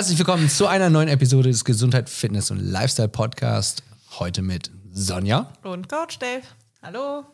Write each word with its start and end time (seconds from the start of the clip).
Herzlich 0.00 0.16
willkommen 0.16 0.48
zu 0.48 0.66
einer 0.66 0.88
neuen 0.88 1.08
Episode 1.10 1.50
des 1.50 1.62
Gesundheit, 1.62 2.08
Fitness 2.08 2.50
und 2.50 2.58
Lifestyle 2.58 3.10
Podcast. 3.10 3.82
Heute 4.18 4.40
mit 4.40 4.70
Sonja. 4.90 5.52
Und 5.62 5.90
Coach 5.90 6.18
Dave. 6.18 6.40
Hallo. 6.80 7.26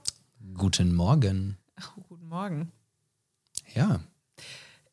Guten 0.53 0.93
Morgen. 0.93 1.59
Oh, 1.81 2.01
guten 2.09 2.27
Morgen. 2.27 2.73
Ja, 3.73 4.01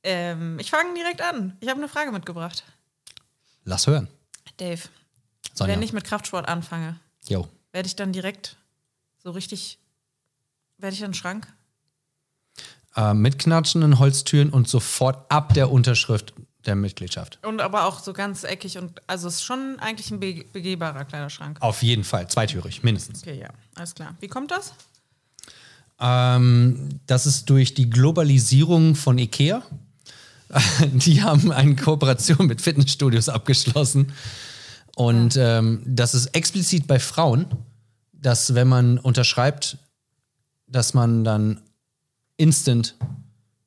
Ähm, 0.03 0.59
ich 0.59 0.69
fange 0.69 0.93
direkt 0.93 1.23
an. 1.23 1.57
Ich 1.61 1.67
habe 1.67 1.79
eine 1.79 1.89
Frage 1.89 2.11
mitgebracht. 2.11 2.63
lass 3.63 3.87
hören. 3.87 4.07
Dave, 4.57 4.81
Sonja. 5.55 5.73
wenn 5.73 5.81
ich 5.81 5.93
mit 5.93 6.03
Kraftsport 6.03 6.47
anfange, 6.47 6.99
Jo. 7.27 7.47
werde 7.71 7.87
ich 7.87 7.95
dann 7.95 8.13
direkt 8.13 8.55
so 9.17 9.31
richtig, 9.31 9.79
werde 10.77 10.93
ich 10.93 10.99
dann 10.99 11.15
Schrank? 11.15 11.47
Äh, 12.95 13.15
mit 13.15 13.39
knatschenden 13.39 13.97
Holztüren 13.97 14.51
und 14.51 14.67
sofort 14.69 15.25
ab 15.31 15.55
der 15.55 15.71
Unterschrift 15.71 16.35
der 16.65 16.75
Mitgliedschaft. 16.75 17.39
Und 17.45 17.61
aber 17.61 17.85
auch 17.85 17.99
so 17.99 18.13
ganz 18.13 18.43
eckig 18.43 18.77
und, 18.77 19.01
also 19.07 19.27
es 19.27 19.35
ist 19.35 19.43
schon 19.43 19.77
eigentlich 19.79 20.11
ein 20.11 20.19
be 20.19 20.45
begehbarer 20.51 21.05
Kleiderschrank. 21.05 21.57
Auf 21.61 21.83
jeden 21.83 22.03
Fall, 22.03 22.27
zweitürig, 22.27 22.83
mindestens. 22.83 23.21
Okay, 23.21 23.39
ja, 23.39 23.49
alles 23.75 23.95
klar. 23.95 24.15
Wie 24.19 24.27
kommt 24.27 24.51
das? 24.51 24.73
Ähm, 25.99 26.89
das 27.07 27.25
ist 27.25 27.49
durch 27.49 27.73
die 27.73 27.89
Globalisierung 27.89 28.95
von 28.95 29.17
IKEA. 29.17 29.63
Die 30.93 31.23
haben 31.23 31.51
eine 31.51 31.75
Kooperation 31.75 32.47
mit 32.47 32.61
Fitnessstudios 32.61 33.29
abgeschlossen. 33.29 34.13
Und 34.95 35.35
ähm, 35.37 35.81
das 35.85 36.13
ist 36.13 36.27
explizit 36.35 36.85
bei 36.85 36.99
Frauen, 36.99 37.47
dass 38.11 38.53
wenn 38.53 38.67
man 38.67 38.99
unterschreibt, 38.99 39.77
dass 40.67 40.93
man 40.93 41.23
dann 41.23 41.61
instant 42.37 42.95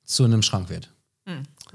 zu 0.05 0.25
einem 0.25 0.43
Schrank 0.43 0.69
wird. 0.69 0.91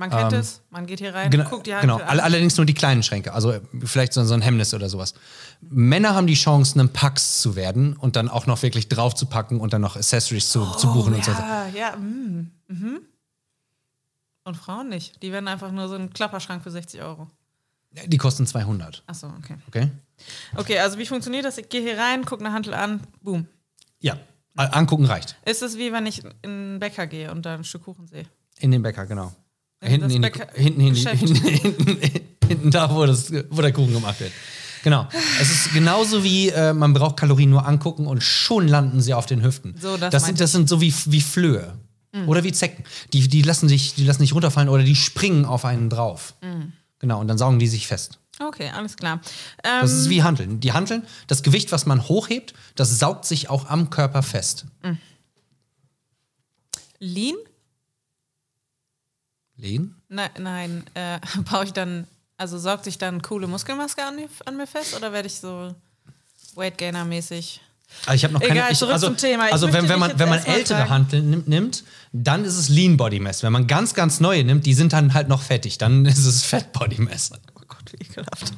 Man 0.02 0.10
kennt 0.10 0.34
es, 0.34 0.62
man 0.72 0.88
geht 0.88 1.00
hier 1.00 1.14
rein, 1.14 1.30
Genau, 1.30 1.48
guckt 1.48 1.68
die 1.68 1.72
genau. 1.80 1.94
Hantel 2.00 2.08
All- 2.10 2.20
an. 2.20 2.26
allerdings 2.26 2.58
nur 2.58 2.66
die 2.66 2.74
kleinen 2.74 3.04
Schränke, 3.04 3.34
also 3.34 3.54
vielleicht 3.84 4.14
so, 4.14 4.24
so 4.26 4.34
ein 4.34 4.42
Hemmnis 4.42 4.74
oder 4.74 4.90
sowas. 4.90 5.14
Männer 5.62 6.16
haben 6.16 6.26
die 6.26 6.34
Chance, 6.34 6.80
einem 6.80 6.90
Pax 6.90 7.40
zu 7.40 7.56
werden 7.56 7.96
und 7.96 8.16
dann 8.16 8.28
auch 8.28 8.48
noch 8.48 8.64
wirklich 8.64 8.90
drauf 8.90 9.14
zu 9.14 9.28
packen 9.28 9.60
und 9.60 9.74
dann 9.74 9.82
noch 9.82 9.96
Accessories 9.96 10.50
zu, 10.50 10.66
zu 10.72 10.92
buchen 10.92 11.14
und 11.14 11.24
so. 11.24 11.32
Ja, 11.32 11.68
ja, 11.68 11.96
mm, 11.96 12.52
mhm. 12.68 13.02
Und 14.44 14.58
Frauen 14.58 14.90
nicht. 14.90 15.22
Die 15.22 15.32
werden 15.32 15.48
einfach 15.48 15.72
nur 15.72 15.88
so 15.88 15.94
ein 15.96 16.12
Klapperschrank 16.12 16.64
für 16.64 16.72
60 16.72 17.02
Euro. 17.04 17.28
Die 18.08 18.18
kosten 18.18 18.48
200, 18.48 19.04
Achso, 19.06 19.28
okay. 19.38 19.56
okay? 19.68 19.90
Okay, 20.56 20.80
also 20.80 20.98
wie 20.98 21.06
funktioniert 21.06 21.46
das? 21.46 21.58
Ich 21.60 21.70
gehe 21.70 21.82
hier 21.82 21.98
rein, 22.00 22.26
gucke 22.26 22.44
eine 22.44 22.54
Hantel 22.54 22.74
an, 22.74 23.02
boom. 23.22 23.46
Ja, 24.00 24.18
angucken 24.56 25.06
reicht. 25.06 25.36
Ist 25.46 25.62
es 25.62 25.78
wie 25.78 25.92
wenn 25.92 26.06
ich 26.08 26.24
in 26.24 26.34
einen 26.44 26.80
Bäcker 26.80 27.06
gehe 27.06 27.30
und 27.32 27.46
da 27.46 27.54
ein 27.56 27.64
Stück 27.64 27.84
Kuchen 27.84 28.08
sehe? 28.08 28.26
In 28.60 28.72
den 28.72 28.82
Bäcker, 28.82 29.06
genau. 29.06 29.34
In 29.82 29.90
Hinten, 29.90 30.10
in 30.12 30.22
die, 30.22 30.32
hinten, 30.56 30.82
hinten, 30.82 30.90
Geschäft. 30.94 31.20
hinten, 31.28 31.46
hinten, 31.48 31.98
hinten 32.48 32.72
da, 32.72 32.94
wo, 32.94 33.06
das, 33.06 33.32
wo 33.50 33.62
der 33.62 33.74
Kuchen 33.74 33.94
gemacht 33.94 34.20
wird. 34.20 34.32
Genau. 34.84 35.08
Es 35.40 35.52
ist 35.52 35.74
genauso 35.74 36.24
wie, 36.24 36.50
äh, 36.50 36.74
man 36.74 36.94
braucht 36.94 37.18
Kalorien 37.18 37.50
nur 37.50 37.68
angucken 37.68 38.08
und 38.08 38.22
schon 38.24 38.68
landen 38.68 39.02
sie 39.02 39.14
auf 39.14 39.26
den 39.26 39.44
Hüften. 39.44 39.76
So, 39.80 39.98
das 39.98 40.12
das, 40.12 40.26
sind, 40.26 40.40
das 40.40 40.52
sind 40.52 40.70
so 40.70 40.82
wie, 40.82 40.94
wie 41.08 41.22
Flöhe. 41.22 41.74
Oder 42.28 42.44
wie 42.44 42.52
Zecken. 42.52 42.84
Die, 43.14 43.28
die, 43.30 43.42
lassen 43.42 43.70
sich, 43.70 43.94
die 43.96 44.04
lassen 44.04 44.20
sich 44.20 44.34
runterfallen 44.36 44.68
oder 44.68 44.84
die 44.84 44.98
springen 44.98 45.46
auf 45.46 45.64
einen 45.64 45.90
drauf. 45.90 46.34
Genau, 47.00 47.22
und 47.22 47.28
dann 47.30 47.38
saugen 47.38 47.58
die 47.58 47.68
sich 47.68 47.88
fest. 47.88 48.20
Okay, 48.40 48.70
alles 48.76 48.98
klar. 48.98 49.22
Ähm, 49.64 49.82
Das 49.82 49.94
ist 49.94 50.10
wie 50.10 50.22
Hanteln. 50.22 50.60
Die 50.60 50.74
Hanteln, 50.74 51.04
das 51.28 51.42
Gewicht, 51.42 51.72
was 51.72 51.86
man 51.86 52.08
hochhebt, 52.10 52.54
das 52.76 53.00
saugt 53.00 53.24
sich 53.26 53.50
auch 53.50 53.70
am 53.70 53.90
Körper 53.90 54.24
fest. 54.24 54.66
Lean? 57.00 57.36
Lehnen? 59.62 59.96
Nein, 60.10 60.30
nein. 60.40 60.84
Äh, 60.96 61.20
baue 61.52 61.66
ich 61.66 61.74
dann, 61.74 62.08
also 62.38 62.58
sorgt 62.58 62.86
sich 62.86 62.98
dann 62.98 63.22
coole 63.22 63.48
Muskelmaske 63.48 64.04
an, 64.04 64.16
mir- 64.16 64.30
an 64.46 64.58
mir 64.58 64.68
fest 64.68 64.96
oder 64.96 65.14
werde 65.14 65.28
ich 65.28 65.36
so 65.36 65.74
Weight 66.56 66.78
Gainer 66.78 67.06
mäßig? 67.06 67.62
Also 68.06 68.14
ich 68.16 68.24
habe 68.24 68.34
noch 68.34 68.40
keine. 68.42 68.54
Egal, 68.54 68.72
ich, 68.72 68.78
zurück 68.78 68.94
also, 68.94 69.08
zum 69.08 69.18
Thema. 69.18 69.48
Ich 69.48 69.54
also 69.54 69.72
wenn, 69.72 69.88
wenn 69.90 70.00
man, 70.00 70.18
wenn 70.18 70.30
man 70.30 70.44
ältere. 70.46 70.90
Hanteln 70.90 71.44
nimmt, 71.46 71.84
dann 72.14 72.46
ist 72.46 72.58
es 72.58 72.70
Lean 72.70 72.96
Body 72.98 73.20
Mass. 73.20 73.44
Wenn 73.44 73.52
man 73.52 73.68
ganz, 73.68 73.94
ganz 73.94 74.20
neue 74.22 74.44
nimmt, 74.44 74.66
die 74.66 74.74
sind 74.74 74.94
dann 74.94 75.14
halt 75.14 75.28
noch 75.28 75.42
fettig. 75.42 75.78
Dann 75.78 76.06
ist 76.06 76.26
es 76.26 76.44
Fat 76.44 76.72
Body 76.72 77.02
Mass. 77.02 77.32
Oh 77.34 77.62
Gott, 77.68 77.92
wie 77.92 78.04
ekelhaft. 78.04 78.54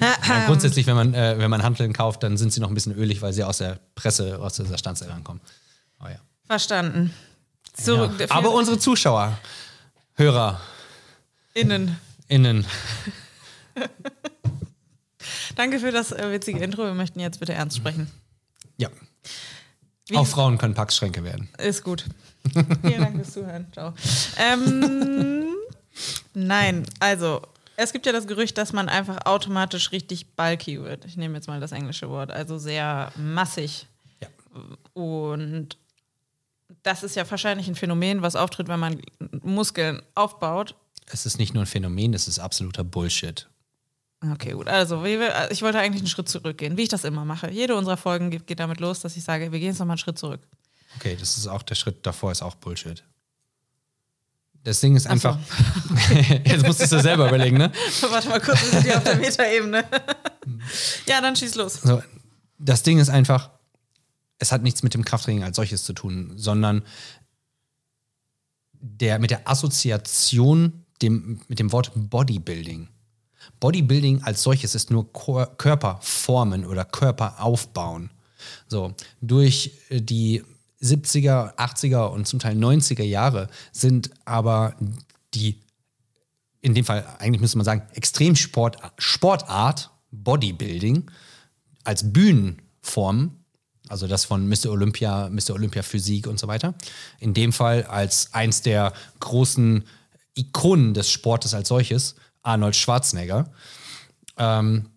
Ja, 0.00 0.44
grundsätzlich, 0.46 0.86
wenn 0.86 0.96
man, 0.96 1.14
äh, 1.14 1.38
wenn 1.38 1.50
man 1.50 1.62
Hanteln 1.62 1.92
kauft, 1.92 2.22
dann 2.22 2.36
sind 2.36 2.52
sie 2.52 2.60
noch 2.60 2.68
ein 2.68 2.74
bisschen 2.74 2.94
ölig, 2.94 3.22
weil 3.22 3.32
sie 3.32 3.44
aus 3.44 3.58
der 3.58 3.78
Presse, 3.94 4.38
aus 4.40 4.54
dieser 4.54 4.78
Stanzelle 4.78 5.12
rankommen. 5.12 5.40
Oh, 6.00 6.08
ja. 6.08 6.16
Verstanden. 6.46 7.12
Zurück. 7.74 8.12
Ja. 8.18 8.26
Aber 8.30 8.52
unsere 8.52 8.78
Zuschauer, 8.78 9.38
Hörer, 10.16 10.60
innen. 11.54 11.96
innen, 12.28 12.64
Danke 15.56 15.78
für 15.80 15.90
das 15.92 16.12
äh, 16.12 16.30
witzige 16.32 16.60
Intro. 16.60 16.84
Wir 16.84 16.94
möchten 16.94 17.20
jetzt 17.20 17.40
bitte 17.40 17.52
ernst 17.54 17.76
sprechen. 17.76 18.10
ja. 18.76 18.88
Wie- 20.08 20.16
Auch 20.16 20.26
Frauen 20.26 20.56
können 20.56 20.74
Packschränke 20.74 21.24
werden. 21.24 21.48
Ist 21.58 21.82
gut. 21.82 22.04
Vielen 22.52 23.00
Dank 23.00 23.16
fürs 23.16 23.32
Zuhören. 23.32 23.66
Ciao. 23.72 23.92
Ähm, 24.38 25.46
nein, 26.32 26.86
also 27.00 27.42
es 27.76 27.92
gibt 27.92 28.06
ja 28.06 28.12
das 28.12 28.28
Gerücht, 28.28 28.56
dass 28.56 28.72
man 28.72 28.88
einfach 28.88 29.26
automatisch 29.26 29.90
richtig 29.90 30.36
bulky 30.36 30.80
wird. 30.80 31.04
Ich 31.06 31.16
nehme 31.16 31.34
jetzt 31.34 31.48
mal 31.48 31.58
das 31.58 31.72
englische 31.72 32.08
Wort, 32.08 32.30
also 32.30 32.56
sehr 32.56 33.10
massig. 33.16 33.88
Ja. 34.22 34.28
Und 34.94 35.76
das 36.82 37.02
ist 37.02 37.16
ja 37.16 37.28
wahrscheinlich 37.30 37.68
ein 37.68 37.74
Phänomen, 37.74 38.22
was 38.22 38.36
auftritt, 38.36 38.68
wenn 38.68 38.80
man 38.80 39.00
Muskeln 39.42 40.02
aufbaut. 40.14 40.74
Es 41.06 41.26
ist 41.26 41.38
nicht 41.38 41.54
nur 41.54 41.62
ein 41.62 41.66
Phänomen, 41.66 42.14
es 42.14 42.28
ist 42.28 42.38
absoluter 42.38 42.84
Bullshit. 42.84 43.48
Okay, 44.32 44.52
gut. 44.52 44.66
Also, 44.66 45.04
ich 45.04 45.62
wollte 45.62 45.78
eigentlich 45.78 46.00
einen 46.00 46.08
Schritt 46.08 46.28
zurückgehen, 46.28 46.76
wie 46.76 46.82
ich 46.82 46.88
das 46.88 47.04
immer 47.04 47.24
mache. 47.24 47.50
Jede 47.50 47.76
unserer 47.76 47.96
Folgen 47.96 48.30
geht, 48.30 48.58
damit 48.58 48.80
los, 48.80 49.00
dass 49.00 49.16
ich 49.16 49.22
sage, 49.22 49.52
wir 49.52 49.58
gehen 49.58 49.68
jetzt 49.68 49.78
nochmal 49.78 49.94
einen 49.94 49.98
Schritt 49.98 50.18
zurück. 50.18 50.40
Okay, 50.96 51.16
das 51.18 51.36
ist 51.36 51.46
auch 51.46 51.62
der 51.62 51.74
Schritt 51.74 52.04
davor, 52.06 52.32
ist 52.32 52.42
auch 52.42 52.54
Bullshit. 52.54 53.04
Das 54.64 54.80
Ding 54.80 54.96
ist 54.96 55.04
so. 55.04 55.10
einfach. 55.10 55.38
Jetzt 56.44 56.66
musstest 56.66 56.92
du 56.92 57.00
selber 57.00 57.28
überlegen, 57.28 57.56
ne? 57.56 57.70
Warte 58.10 58.28
mal 58.28 58.40
kurz, 58.40 58.62
wir 58.62 58.70
sind 58.70 58.82
hier 58.82 58.96
auf 58.96 59.04
der 59.04 59.16
Metaebene. 59.16 59.84
ja, 61.06 61.20
dann 61.20 61.36
schieß 61.36 61.54
los. 61.54 61.74
So, 61.74 62.02
das 62.58 62.82
Ding 62.82 62.98
ist 62.98 63.08
einfach, 63.08 63.50
es 64.38 64.52
hat 64.52 64.62
nichts 64.62 64.82
mit 64.82 64.94
dem 64.94 65.04
Krafttraining 65.04 65.44
als 65.44 65.56
solches 65.56 65.84
zu 65.84 65.92
tun, 65.92 66.32
sondern 66.36 66.82
der, 68.72 69.18
mit 69.18 69.30
der 69.30 69.48
Assoziation 69.48 70.84
dem, 71.02 71.40
mit 71.48 71.58
dem 71.58 71.72
Wort 71.72 71.92
Bodybuilding. 71.94 72.88
Bodybuilding 73.60 74.22
als 74.22 74.42
solches 74.42 74.74
ist 74.74 74.90
nur 74.90 75.12
Körperformen 75.12 76.64
oder 76.64 76.84
Körper 76.84 77.42
aufbauen. 77.42 78.10
So, 78.68 78.94
durch 79.20 79.72
äh, 79.88 80.00
die 80.00 80.42
70er, 80.82 81.56
80er 81.56 82.06
und 82.06 82.26
zum 82.26 82.38
Teil 82.38 82.56
90er 82.56 83.02
Jahre 83.02 83.48
sind 83.72 84.10
aber 84.24 84.76
die, 85.34 85.60
in 86.60 86.74
dem 86.74 86.84
Fall 86.84 87.06
eigentlich 87.18 87.40
müsste 87.40 87.58
man 87.58 87.64
sagen, 87.64 87.82
Extremsport, 87.94 88.76
Sportart, 88.98 89.90
Bodybuilding, 90.10 91.10
als 91.84 92.12
Bühnenform, 92.12 93.35
also 93.88 94.06
das 94.06 94.24
von 94.24 94.48
Mr. 94.48 94.70
Olympia, 94.70 95.28
Mr. 95.30 95.54
Olympia 95.54 95.82
Physik 95.82 96.26
und 96.26 96.38
so 96.38 96.48
weiter, 96.48 96.74
in 97.20 97.34
dem 97.34 97.52
Fall 97.52 97.84
als 97.84 98.32
eins 98.32 98.62
der 98.62 98.92
großen 99.20 99.84
Ikonen 100.34 100.94
des 100.94 101.10
Sportes 101.10 101.54
als 101.54 101.68
solches, 101.68 102.14
Arnold 102.42 102.76
Schwarzenegger, 102.76 103.50
ähm, 104.36 104.90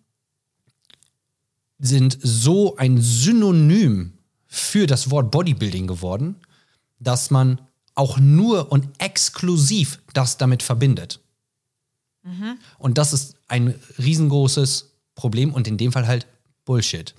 sind 1.78 2.18
so 2.20 2.76
ein 2.76 3.00
Synonym 3.00 4.18
für 4.46 4.86
das 4.86 5.10
Wort 5.10 5.30
Bodybuilding 5.30 5.86
geworden, 5.86 6.36
dass 6.98 7.30
man 7.30 7.60
auch 7.94 8.18
nur 8.18 8.70
und 8.70 8.88
exklusiv 8.98 10.00
das 10.12 10.36
damit 10.36 10.62
verbindet. 10.62 11.20
Und 12.78 12.98
das 12.98 13.12
ist 13.12 13.36
ein 13.48 13.74
riesengroßes 13.98 14.90
Problem 15.14 15.52
und 15.52 15.66
in 15.66 15.78
dem 15.78 15.92
Fall 15.92 16.06
halt 16.06 16.26
Bullshit. 16.64 17.14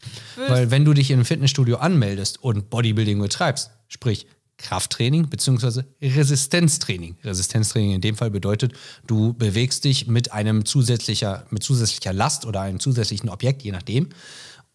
Weil 0.48 0.72
wenn 0.72 0.86
du 0.86 0.94
dich 0.94 1.10
in 1.10 1.16
einem 1.16 1.26
Fitnessstudio 1.26 1.78
anmeldest 1.78 2.42
und 2.44 2.70
Bodybuilding 2.70 3.20
betreibst, 3.20 3.72
sprich 3.88 4.28
Krafttraining 4.58 5.28
bzw. 5.28 5.84
Resistenztraining. 6.02 7.18
Resistenztraining 7.24 7.94
in 7.94 8.02
dem 8.02 8.16
Fall 8.16 8.30
bedeutet, 8.30 8.74
du 9.08 9.34
bewegst 9.34 9.84
dich 9.84 10.08
mit 10.08 10.32
einem 10.32 10.66
zusätzlicher, 10.66 11.46
mit 11.50 11.64
zusätzlicher 11.64 12.14
Last 12.14 12.46
oder 12.46 12.62
einem 12.62 12.80
zusätzlichen 12.80 13.30
Objekt, 13.30 13.64
je 13.64 13.72
nachdem, 13.72 14.10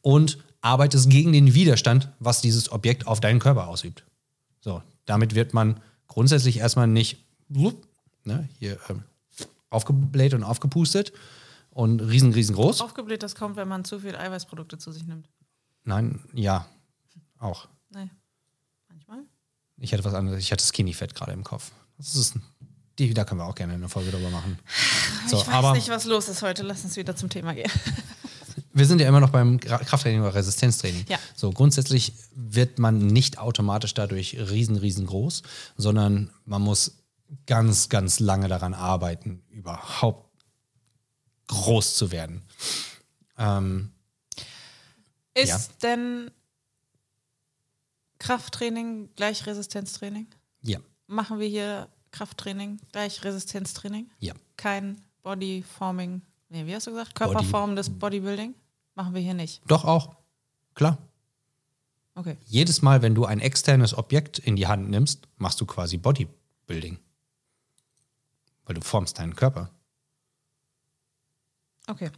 und 0.02 0.38
arbeitest 0.60 1.08
gegen 1.08 1.32
den 1.32 1.54
Widerstand, 1.54 2.10
was 2.18 2.40
dieses 2.40 2.72
Objekt 2.72 3.06
auf 3.06 3.20
deinen 3.20 3.38
Körper 3.38 3.68
ausübt. 3.68 4.04
So, 4.60 4.82
damit 5.04 5.34
wird 5.36 5.54
man 5.54 5.80
grundsätzlich 6.08 6.58
erstmal 6.58 6.88
nicht 6.88 7.24
ne, 7.48 8.48
hier 8.58 8.78
ähm, 8.90 9.04
aufgebläht 9.70 10.34
und 10.34 10.42
aufgepustet 10.42 11.12
und 11.76 12.00
riesen, 12.00 12.32
riesengroß. 12.32 12.80
Aufgebläht, 12.80 13.22
das 13.22 13.34
kommt, 13.34 13.56
wenn 13.56 13.68
man 13.68 13.84
zu 13.84 14.00
viel 14.00 14.16
Eiweißprodukte 14.16 14.78
zu 14.78 14.92
sich 14.92 15.06
nimmt. 15.06 15.28
Nein, 15.84 16.24
ja, 16.32 16.66
auch. 17.38 17.68
Nee. 17.90 18.08
Manchmal? 18.88 19.18
Ich 19.76 19.92
hatte 19.92 20.02
was 20.02 20.14
anderes. 20.14 20.38
Ich 20.38 20.50
hatte 20.50 20.64
Skinny 20.64 20.94
Fett 20.94 21.14
gerade 21.14 21.32
im 21.32 21.44
Kopf. 21.44 21.72
Das 21.98 22.16
ist 22.16 22.34
Die, 22.98 23.12
da 23.12 23.24
können 23.24 23.40
wir 23.40 23.44
auch 23.44 23.54
gerne 23.54 23.74
eine 23.74 23.90
Folge 23.90 24.10
drüber 24.10 24.30
machen. 24.30 24.58
So, 25.28 25.36
ich 25.36 25.46
weiß 25.46 25.54
aber 25.54 25.72
nicht, 25.74 25.90
was 25.90 26.06
los 26.06 26.28
ist 26.28 26.40
heute. 26.40 26.62
Lass 26.62 26.82
uns 26.82 26.96
wieder 26.96 27.14
zum 27.14 27.28
Thema 27.28 27.52
gehen. 27.52 27.70
wir 28.72 28.86
sind 28.86 29.02
ja 29.02 29.08
immer 29.08 29.20
noch 29.20 29.30
beim 29.30 29.60
Krafttraining 29.60 30.22
oder 30.22 30.34
Resistenztraining. 30.34 31.04
Ja. 31.10 31.18
So, 31.34 31.50
grundsätzlich 31.50 32.14
wird 32.34 32.78
man 32.78 33.06
nicht 33.06 33.36
automatisch 33.36 33.92
dadurch 33.92 34.38
riesen, 34.38 34.76
riesengroß, 34.76 35.42
sondern 35.76 36.30
man 36.46 36.62
muss 36.62 37.02
ganz, 37.46 37.90
ganz 37.90 38.18
lange 38.18 38.48
daran 38.48 38.72
arbeiten, 38.72 39.42
überhaupt 39.50 40.25
groß 41.48 41.96
zu 41.96 42.10
werden. 42.10 42.42
Ähm, 43.38 43.92
Ist 45.34 45.48
Ja. 45.48 45.60
denn 45.82 46.30
Krafttraining 48.18 49.10
gleich 49.16 49.46
Resistenztraining? 49.46 50.26
ja, 50.62 50.78
Machen 51.06 51.38
wir 51.38 51.46
hier 51.48 51.88
Krafttraining 52.10 52.80
gleich 52.92 53.22
Resistenztraining? 53.24 54.10
ja. 54.20 54.34
Kein 54.56 55.00
Bodyforming, 55.22 56.22
nee, 56.48 56.64
wie 56.66 56.74
hast 56.74 56.86
du 56.86 56.92
gesagt? 56.92 57.14
Körperform 57.14 57.76
des 57.76 57.90
Bodybuilding? 57.90 58.54
Machen 58.94 59.12
wir 59.14 59.20
hier 59.20 59.34
nicht. 59.34 59.60
Doch 59.66 59.84
auch. 59.84 60.16
Klar. 60.74 60.96
Okay. 62.14 62.38
Jedes 62.46 62.80
Mal, 62.80 63.02
wenn 63.02 63.14
du 63.14 63.26
ein 63.26 63.40
externes 63.40 63.92
Objekt 63.92 64.38
in 64.38 64.56
die 64.56 64.66
Hand 64.66 64.88
nimmst, 64.88 65.28
machst 65.36 65.60
du 65.60 65.66
quasi 65.66 65.98
Bodybuilding. 65.98 66.98
Weil 68.64 68.74
du 68.76 68.80
formst 68.80 69.18
deinen 69.18 69.36
Körper. 69.36 69.68
Okay. 71.86 72.10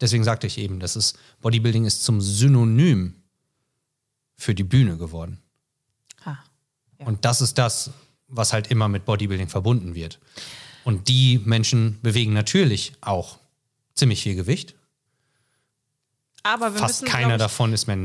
Deswegen 0.00 0.24
sagte 0.24 0.46
ich 0.46 0.58
eben, 0.58 0.78
das 0.80 0.94
ist, 0.96 1.18
Bodybuilding 1.40 1.84
ist 1.84 2.04
zum 2.04 2.20
Synonym 2.20 3.14
für 4.36 4.54
die 4.54 4.64
Bühne 4.64 4.96
geworden. 4.98 5.40
Ha. 6.24 6.38
Ja. 6.98 7.06
Und 7.06 7.24
das 7.24 7.40
ist 7.40 7.56
das, 7.58 7.90
was 8.28 8.52
halt 8.52 8.70
immer 8.70 8.88
mit 8.88 9.04
Bodybuilding 9.04 9.48
verbunden 9.48 9.94
wird. 9.94 10.18
Und 10.84 11.08
die 11.08 11.40
Menschen 11.44 11.98
bewegen 12.02 12.32
natürlich 12.32 12.92
auch 13.00 13.38
ziemlich 13.94 14.22
viel 14.22 14.36
Gewicht. 14.36 14.74
Aber 16.42 16.72
wir 16.74 16.78
Fast 16.78 17.02
müssen, 17.02 17.12
keiner 17.12 17.28
glaub 17.28 17.38
davon 17.38 17.72
ist 17.72 17.86
mehr 17.86 17.98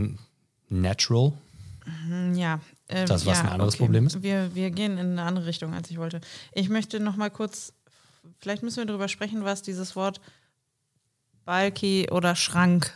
natural. 0.70 1.34
ich, 1.86 2.38
Ja. 2.38 2.60
ähm, 2.88 3.06
Das, 3.06 3.26
was 3.26 3.38
ja, 3.40 3.44
ein 3.44 3.50
anderes 3.50 3.76
okay. 3.76 3.84
Problem 3.84 4.08
ist? 4.08 4.24
Wir, 4.24 4.56
wir 4.56 4.72
gehen 4.72 4.94
in 4.98 5.12
eine 5.12 5.24
andere 5.24 5.46
Richtung, 5.46 5.74
als 5.74 5.92
ich 5.92 5.98
wollte. 5.98 6.22
Ich 6.54 6.70
möchte 6.70 7.00
noch 7.00 7.18
mal 7.18 7.30
kurz, 7.30 7.74
vielleicht 8.40 8.64
müssen 8.64 8.78
wir 8.78 8.86
darüber 8.86 9.08
sprechen, 9.10 9.44
was 9.44 9.62
dieses 9.62 9.96
Wort 9.96 10.22
Bulky 11.52 12.08
oder 12.10 12.38
Schrank 12.38 12.94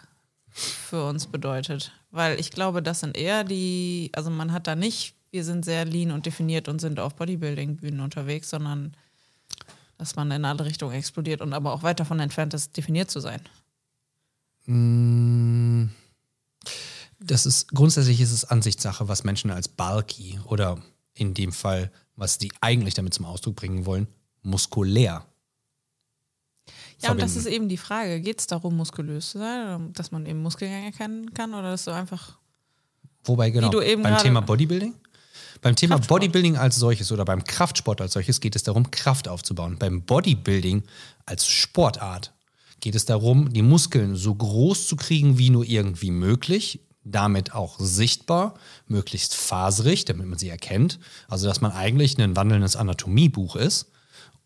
für 0.50 1.04
uns 1.04 1.28
bedeutet. 1.28 1.92
Weil 2.12 2.40
ich 2.40 2.52
glaube, 2.52 2.81
das 2.81 3.02
sind 3.02 3.18
eher 3.18 3.44
die, 3.44 4.12
also 4.13 4.30
man 4.30 4.54
hat 4.54 4.68
da 4.68 4.75
nicht, 4.75 5.13
wir 5.31 5.44
sind 5.44 5.66
sehr 5.66 5.84
lean 5.84 6.12
und 6.12 6.25
definiert 6.25 6.69
und 6.69 6.80
sind 6.80 7.02
auf 7.02 7.16
Bodybuilding-Bühnen 7.16 8.00
unterwegs, 8.00 8.50
sondern 8.50 8.96
dass 9.98 10.16
man 10.16 10.31
in 10.31 10.46
alle 10.46 10.63
Richtungen 10.63 10.94
explodiert 10.94 11.42
und 11.42 11.52
aber 11.52 11.74
auch 11.74 11.84
weit 11.84 12.00
davon 12.00 12.22
entfernt 12.22 12.54
ist, 12.54 12.78
definiert 12.78 13.12
zu 13.12 13.19
sein. 13.19 13.42
Das 17.19 17.46
ist 17.46 17.74
grundsätzlich 17.74 18.22
ist 18.22 18.31
es 18.31 18.46
Ansichtssache, 18.46 19.10
was 19.10 19.25
Menschen 19.25 19.52
als 19.52 19.68
bulky 19.68 20.40
oder 20.46 20.81
in 21.13 21.34
dem 21.34 21.52
Fall, 21.52 21.92
was 22.16 22.38
die 22.38 22.54
eigentlich 22.62 22.94
damit 22.94 23.13
zum 23.13 23.25
Ausdruck 23.25 23.57
bringen 23.57 23.86
wollen, 23.86 24.07
muskulär. 24.44 25.25
Ja, 27.01 27.12
und 27.12 27.21
das 27.21 27.35
ist 27.35 27.45
eben 27.45 27.69
die 27.69 27.77
Frage. 27.77 28.21
Geht 28.21 28.39
es 28.39 28.47
darum, 28.47 28.75
muskulös 28.75 29.31
zu 29.31 29.39
sein, 29.39 29.65
oder 29.65 29.81
dass 29.94 30.12
man 30.12 30.25
eben 30.25 30.41
Muskeln 30.41 30.71
erkennen 30.71 31.33
kann 31.33 31.53
oder 31.53 31.71
dass 31.71 31.85
du 31.85 31.91
einfach. 31.91 32.38
Wobei 33.23 33.50
genau, 33.50 33.69
beim 33.71 34.17
Thema 34.17 34.41
Bodybuilding? 34.41 34.94
Beim 35.62 35.75
Thema. 35.75 35.97
Bodybuilding 35.97 36.57
als 36.57 36.75
solches 36.75 37.12
oder 37.12 37.25
beim 37.25 37.44
Kraftsport 37.44 38.01
als 38.01 38.13
solches 38.13 38.39
geht 38.39 38.56
es 38.56 38.63
darum, 38.63 38.91
Kraft 38.91 39.27
aufzubauen. 39.27 39.77
Beim 39.77 40.03
Bodybuilding 40.03 40.83
als 41.25 41.47
Sportart 41.47 42.33
geht 42.81 42.95
es 42.95 43.06
darum, 43.06 43.51
die 43.51 43.61
Muskeln 43.61 44.15
so 44.15 44.35
groß 44.35 44.88
zu 44.88 44.95
kriegen 44.95 45.38
wie 45.38 45.50
nur 45.50 45.65
irgendwie 45.65 46.11
möglich, 46.11 46.81
damit 47.03 47.53
auch 47.53 47.79
sichtbar, 47.79 48.56
möglichst 48.88 49.35
faserig, 49.35 50.06
damit 50.06 50.27
man 50.27 50.38
sie 50.38 50.50
erkennt. 50.50 51.00
Also, 51.27 51.47
dass 51.47 51.61
man 51.61 51.71
eigentlich 51.71 52.19
ein 52.19 52.35
wandelndes 52.35 52.75
Anatomiebuch 52.75 53.56
ist 53.56 53.91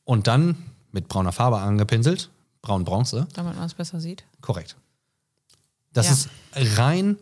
und 0.05 0.27
dann 0.27 0.57
mit 0.91 1.07
brauner 1.07 1.31
Farbe 1.31 1.59
angepinselt, 1.59 2.29
braun-bronze, 2.61 3.27
damit 3.33 3.55
man 3.55 3.65
es 3.65 3.73
besser 3.73 3.99
sieht. 3.99 4.23
Korrekt. 4.41 4.75
Das 5.93 6.05
Ja. 6.07 6.11
ist 6.13 6.29
rein, 6.77 7.17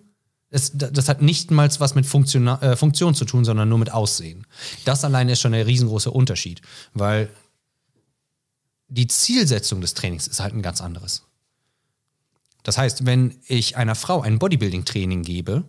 das, 0.49 0.71
das 0.73 1.09
hat 1.09 1.21
nicht 1.21 1.51
mal 1.51 1.69
was 1.79 1.95
mit 1.95 2.05
Funktion, 2.05 2.47
äh, 2.47 2.75
Funktion 2.75 3.13
zu 3.15 3.25
tun, 3.25 3.43
sondern 3.45 3.67
nur 3.69 3.77
mit 3.77 3.91
Aussehen. 3.91 4.45
Das 4.85 5.03
alleine 5.03 5.33
ist 5.33 5.41
schon 5.41 5.53
ein 5.53 5.61
riesengroßer 5.65 6.13
Unterschied, 6.13 6.61
weil 6.93 7.29
die 8.87 9.07
Zielsetzung 9.07 9.81
des 9.81 9.93
Trainings 9.93 10.27
ist 10.27 10.39
halt 10.39 10.53
ein 10.53 10.61
ganz 10.61 10.81
anderes. 10.81 11.23
Das 12.63 12.77
heißt, 12.77 13.05
wenn 13.05 13.35
ich 13.47 13.75
einer 13.77 13.95
Frau 13.95 14.21
ein 14.21 14.39
Bodybuilding-Training 14.39 15.23
gebe, 15.23 15.63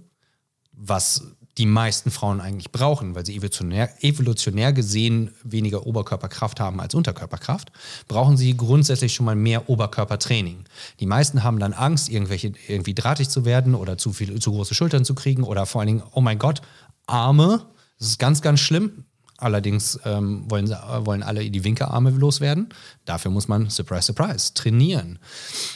was 0.72 1.22
die 1.58 1.66
meisten 1.66 2.10
Frauen 2.10 2.40
eigentlich 2.40 2.70
brauchen, 2.70 3.14
weil 3.14 3.26
sie 3.26 3.34
evolutionär, 3.36 3.90
evolutionär 4.02 4.72
gesehen 4.72 5.32
weniger 5.42 5.86
Oberkörperkraft 5.86 6.60
haben 6.60 6.80
als 6.80 6.94
Unterkörperkraft, 6.94 7.72
brauchen 8.06 8.36
sie 8.36 8.56
grundsätzlich 8.56 9.12
schon 9.12 9.26
mal 9.26 9.34
mehr 9.34 9.68
Oberkörpertraining. 9.68 10.64
Die 11.00 11.06
meisten 11.06 11.42
haben 11.42 11.58
dann 11.58 11.72
Angst, 11.72 12.08
irgendwelche, 12.08 12.52
irgendwie 12.68 12.94
drahtig 12.94 13.28
zu 13.28 13.44
werden 13.44 13.74
oder 13.74 13.98
zu, 13.98 14.12
viel, 14.12 14.38
zu 14.40 14.52
große 14.52 14.74
Schultern 14.74 15.04
zu 15.04 15.14
kriegen 15.14 15.42
oder 15.42 15.66
vor 15.66 15.80
allen 15.80 15.88
Dingen, 15.88 16.02
oh 16.12 16.20
mein 16.20 16.38
Gott, 16.38 16.62
Arme. 17.06 17.66
Das 17.98 18.08
ist 18.08 18.18
ganz, 18.18 18.40
ganz 18.40 18.60
schlimm. 18.60 19.04
Allerdings 19.38 19.98
ähm, 20.04 20.48
wollen, 20.50 20.66
sie, 20.66 20.74
äh, 20.74 21.06
wollen 21.06 21.22
alle 21.22 21.48
die 21.48 21.64
Winkearme 21.64 22.10
loswerden. 22.10 22.68
Dafür 23.04 23.30
muss 23.30 23.46
man, 23.48 23.70
surprise, 23.70 24.02
surprise, 24.06 24.52
trainieren. 24.54 25.18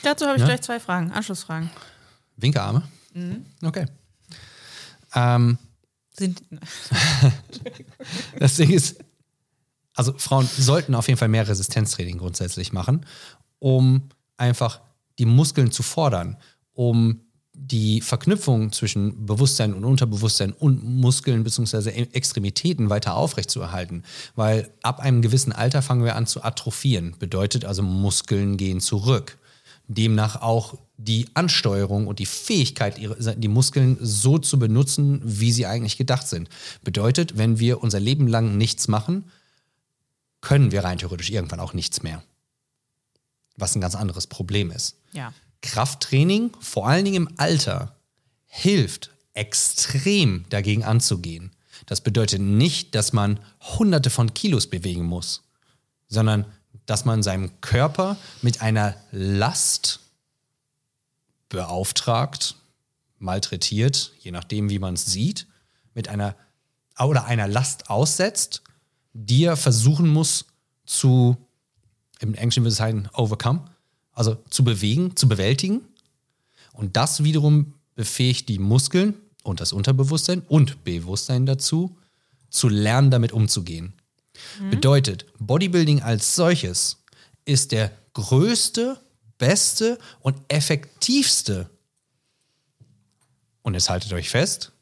Dazu 0.02 0.26
habe 0.26 0.36
ich 0.36 0.40
Ja? 0.40 0.46
gleich 0.46 0.62
zwei 0.62 0.80
Fragen, 0.80 1.12
Anschlussfragen. 1.12 1.70
Winkearme? 2.36 2.82
Mhm. 3.14 3.46
Okay. 3.62 3.86
Ähm, 5.14 5.58
Sind, 6.12 6.42
Das 8.38 8.56
Ding 8.56 8.70
ist, 8.70 8.98
also 9.94 10.14
Frauen 10.16 10.46
sollten 10.46 10.94
auf 10.94 11.08
jeden 11.08 11.18
Fall 11.18 11.28
mehr 11.28 11.48
Resistenztraining 11.48 12.18
grundsätzlich 12.18 12.72
machen, 12.72 13.06
um 13.58 14.08
einfach 14.36 14.80
die 15.18 15.26
Muskeln 15.26 15.70
zu 15.70 15.82
fordern, 15.82 16.36
um 16.72 17.20
die 17.54 18.00
Verknüpfung 18.00 18.72
zwischen 18.72 19.26
Bewusstsein 19.26 19.74
und 19.74 19.84
Unterbewusstsein 19.84 20.52
und 20.52 20.82
Muskeln 20.84 21.44
bzw. 21.44 21.90
Extremitäten 22.12 22.88
weiter 22.88 23.14
aufrechtzuerhalten. 23.14 24.04
Weil 24.34 24.72
ab 24.82 25.00
einem 25.00 25.20
gewissen 25.20 25.52
Alter 25.52 25.82
fangen 25.82 26.04
wir 26.04 26.16
an 26.16 26.26
zu 26.26 26.42
atrophieren. 26.42 27.14
Bedeutet 27.18 27.64
also, 27.64 27.82
Muskeln 27.82 28.56
gehen 28.56 28.80
zurück. 28.80 29.38
Demnach 29.88 30.40
auch 30.40 30.78
die 30.96 31.28
Ansteuerung 31.34 32.06
und 32.06 32.18
die 32.18 32.26
Fähigkeit, 32.26 32.98
ihre, 32.98 33.36
die 33.36 33.48
Muskeln 33.48 33.98
so 34.00 34.38
zu 34.38 34.58
benutzen, 34.58 35.20
wie 35.24 35.52
sie 35.52 35.66
eigentlich 35.66 35.96
gedacht 35.96 36.28
sind. 36.28 36.48
Bedeutet, 36.82 37.36
wenn 37.36 37.58
wir 37.58 37.82
unser 37.82 38.00
Leben 38.00 38.28
lang 38.28 38.56
nichts 38.56 38.88
machen, 38.88 39.30
können 40.40 40.72
wir 40.72 40.84
rein 40.84 40.98
theoretisch 40.98 41.30
irgendwann 41.30 41.60
auch 41.60 41.74
nichts 41.74 42.02
mehr. 42.02 42.22
Was 43.56 43.74
ein 43.74 43.80
ganz 43.80 43.94
anderes 43.94 44.26
Problem 44.26 44.70
ist. 44.70 44.96
ja. 45.12 45.32
Krafttraining, 45.64 46.50
vor 46.58 46.88
allen 46.88 47.04
Dingen 47.04 47.28
im 47.28 47.34
Alter, 47.36 47.96
hilft 48.46 49.10
extrem 49.32 50.44
dagegen 50.48 50.82
anzugehen. 50.82 51.52
Das 51.86 52.00
bedeutet 52.00 52.40
nicht, 52.40 52.94
dass 52.94 53.12
man 53.12 53.38
hunderte 53.78 54.10
von 54.10 54.34
Kilos 54.34 54.66
bewegen 54.66 55.04
muss, 55.04 55.44
sondern 56.08 56.46
dass 56.86 57.04
man 57.04 57.22
seinem 57.22 57.60
Körper 57.60 58.16
mit 58.40 58.60
einer 58.62 58.96
Last 59.10 60.00
beauftragt, 61.48 62.56
malträtiert, 63.18 64.12
je 64.20 64.30
nachdem, 64.30 64.70
wie 64.70 64.78
man 64.78 64.94
es 64.94 65.06
sieht, 65.06 65.46
mit 65.94 66.08
einer 66.08 66.34
oder 66.98 67.24
einer 67.24 67.48
Last 67.48 67.90
aussetzt, 67.90 68.62
die 69.12 69.44
er 69.44 69.56
versuchen 69.56 70.08
muss 70.08 70.46
zu, 70.86 71.36
im 72.20 72.34
Englischen 72.34 72.62
würde 72.62 72.72
es 72.72 72.80
heißen, 72.80 73.08
overcome, 73.12 73.64
also 74.12 74.36
zu 74.50 74.64
bewegen, 74.64 75.16
zu 75.16 75.28
bewältigen. 75.28 75.82
Und 76.72 76.96
das 76.96 77.24
wiederum 77.24 77.74
befähigt 77.94 78.48
die 78.48 78.58
Muskeln 78.58 79.14
und 79.42 79.60
das 79.60 79.72
Unterbewusstsein 79.72 80.42
und 80.48 80.84
Bewusstsein 80.84 81.46
dazu, 81.46 81.96
zu 82.50 82.68
lernen, 82.68 83.10
damit 83.10 83.32
umzugehen. 83.32 83.94
Bedeutet, 84.70 85.26
Bodybuilding 85.38 86.02
als 86.02 86.34
solches 86.34 87.02
ist 87.44 87.72
der 87.72 87.90
größte, 88.14 88.98
beste 89.38 89.98
und 90.20 90.36
effektivste, 90.48 91.68
und 93.62 93.74
jetzt 93.74 93.88
haltet 93.90 94.12
euch 94.12 94.30
fest, 94.30 94.72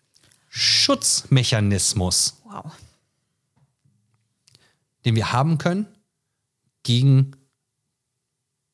Schutzmechanismus, 0.49 2.37
Wow. 2.45 2.73
den 5.05 5.15
wir 5.15 5.33
haben 5.33 5.59
können 5.59 5.87
gegen 6.83 7.37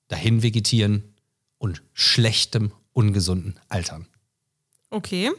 dahin 0.08 0.42
vegetieren 0.42 1.14
und 1.58 1.82
schlechtem, 1.92 2.72
ungesunden 2.92 3.58
Altern. 3.68 4.06
Okay. 4.90 5.30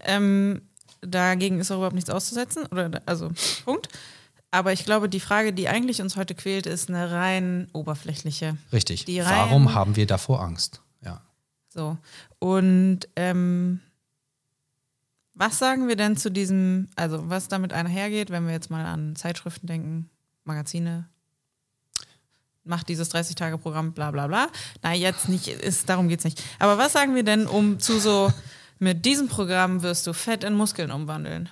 Ähm, 0.00 0.62
dagegen 1.00 1.58
ist 1.60 1.70
auch 1.70 1.76
überhaupt 1.76 1.94
nichts 1.96 2.10
auszusetzen. 2.10 2.66
Oder 2.66 3.02
also 3.06 3.30
Punkt. 3.64 3.88
Aber 4.54 4.72
ich 4.72 4.84
glaube, 4.84 5.08
die 5.08 5.18
Frage, 5.18 5.52
die 5.52 5.68
eigentlich 5.68 6.00
uns 6.02 6.14
heute 6.16 6.34
quält, 6.34 6.66
ist 6.66 6.88
eine 6.90 7.10
rein 7.10 7.68
oberflächliche. 7.72 8.56
Richtig. 8.72 9.06
Die 9.06 9.18
rein- 9.18 9.34
Warum 9.34 9.74
haben 9.74 9.96
wir 9.96 10.06
davor 10.06 10.40
Angst? 10.42 10.82
Ja. 11.00 11.22
So. 11.68 11.96
Und 12.38 13.00
ähm, 13.16 13.80
was 15.34 15.58
sagen 15.58 15.88
wir 15.88 15.96
denn 15.96 16.16
zu 16.18 16.30
diesem, 16.30 16.88
also 16.96 17.30
was 17.30 17.48
damit 17.48 17.72
einhergeht, 17.72 18.28
wenn 18.30 18.44
wir 18.46 18.52
jetzt 18.52 18.70
mal 18.70 18.84
an 18.84 19.16
Zeitschriften 19.16 19.66
denken, 19.66 20.10
Magazine, 20.44 21.08
macht 22.64 22.88
dieses 22.90 23.12
30-Tage-Programm, 23.12 23.92
bla 23.92 24.10
bla 24.10 24.26
bla. 24.26 24.48
Na, 24.82 24.92
jetzt 24.92 25.28
nicht, 25.30 25.48
ist, 25.48 25.88
darum 25.88 26.08
geht's 26.08 26.24
nicht. 26.24 26.42
Aber 26.58 26.76
was 26.78 26.92
sagen 26.92 27.14
wir 27.14 27.24
denn, 27.24 27.46
um 27.46 27.80
zu 27.80 27.98
so, 27.98 28.30
mit 28.78 29.04
diesem 29.06 29.28
Programm 29.28 29.82
wirst 29.82 30.06
du 30.06 30.12
Fett 30.12 30.44
in 30.44 30.54
Muskeln 30.54 30.90
umwandeln? 30.90 31.48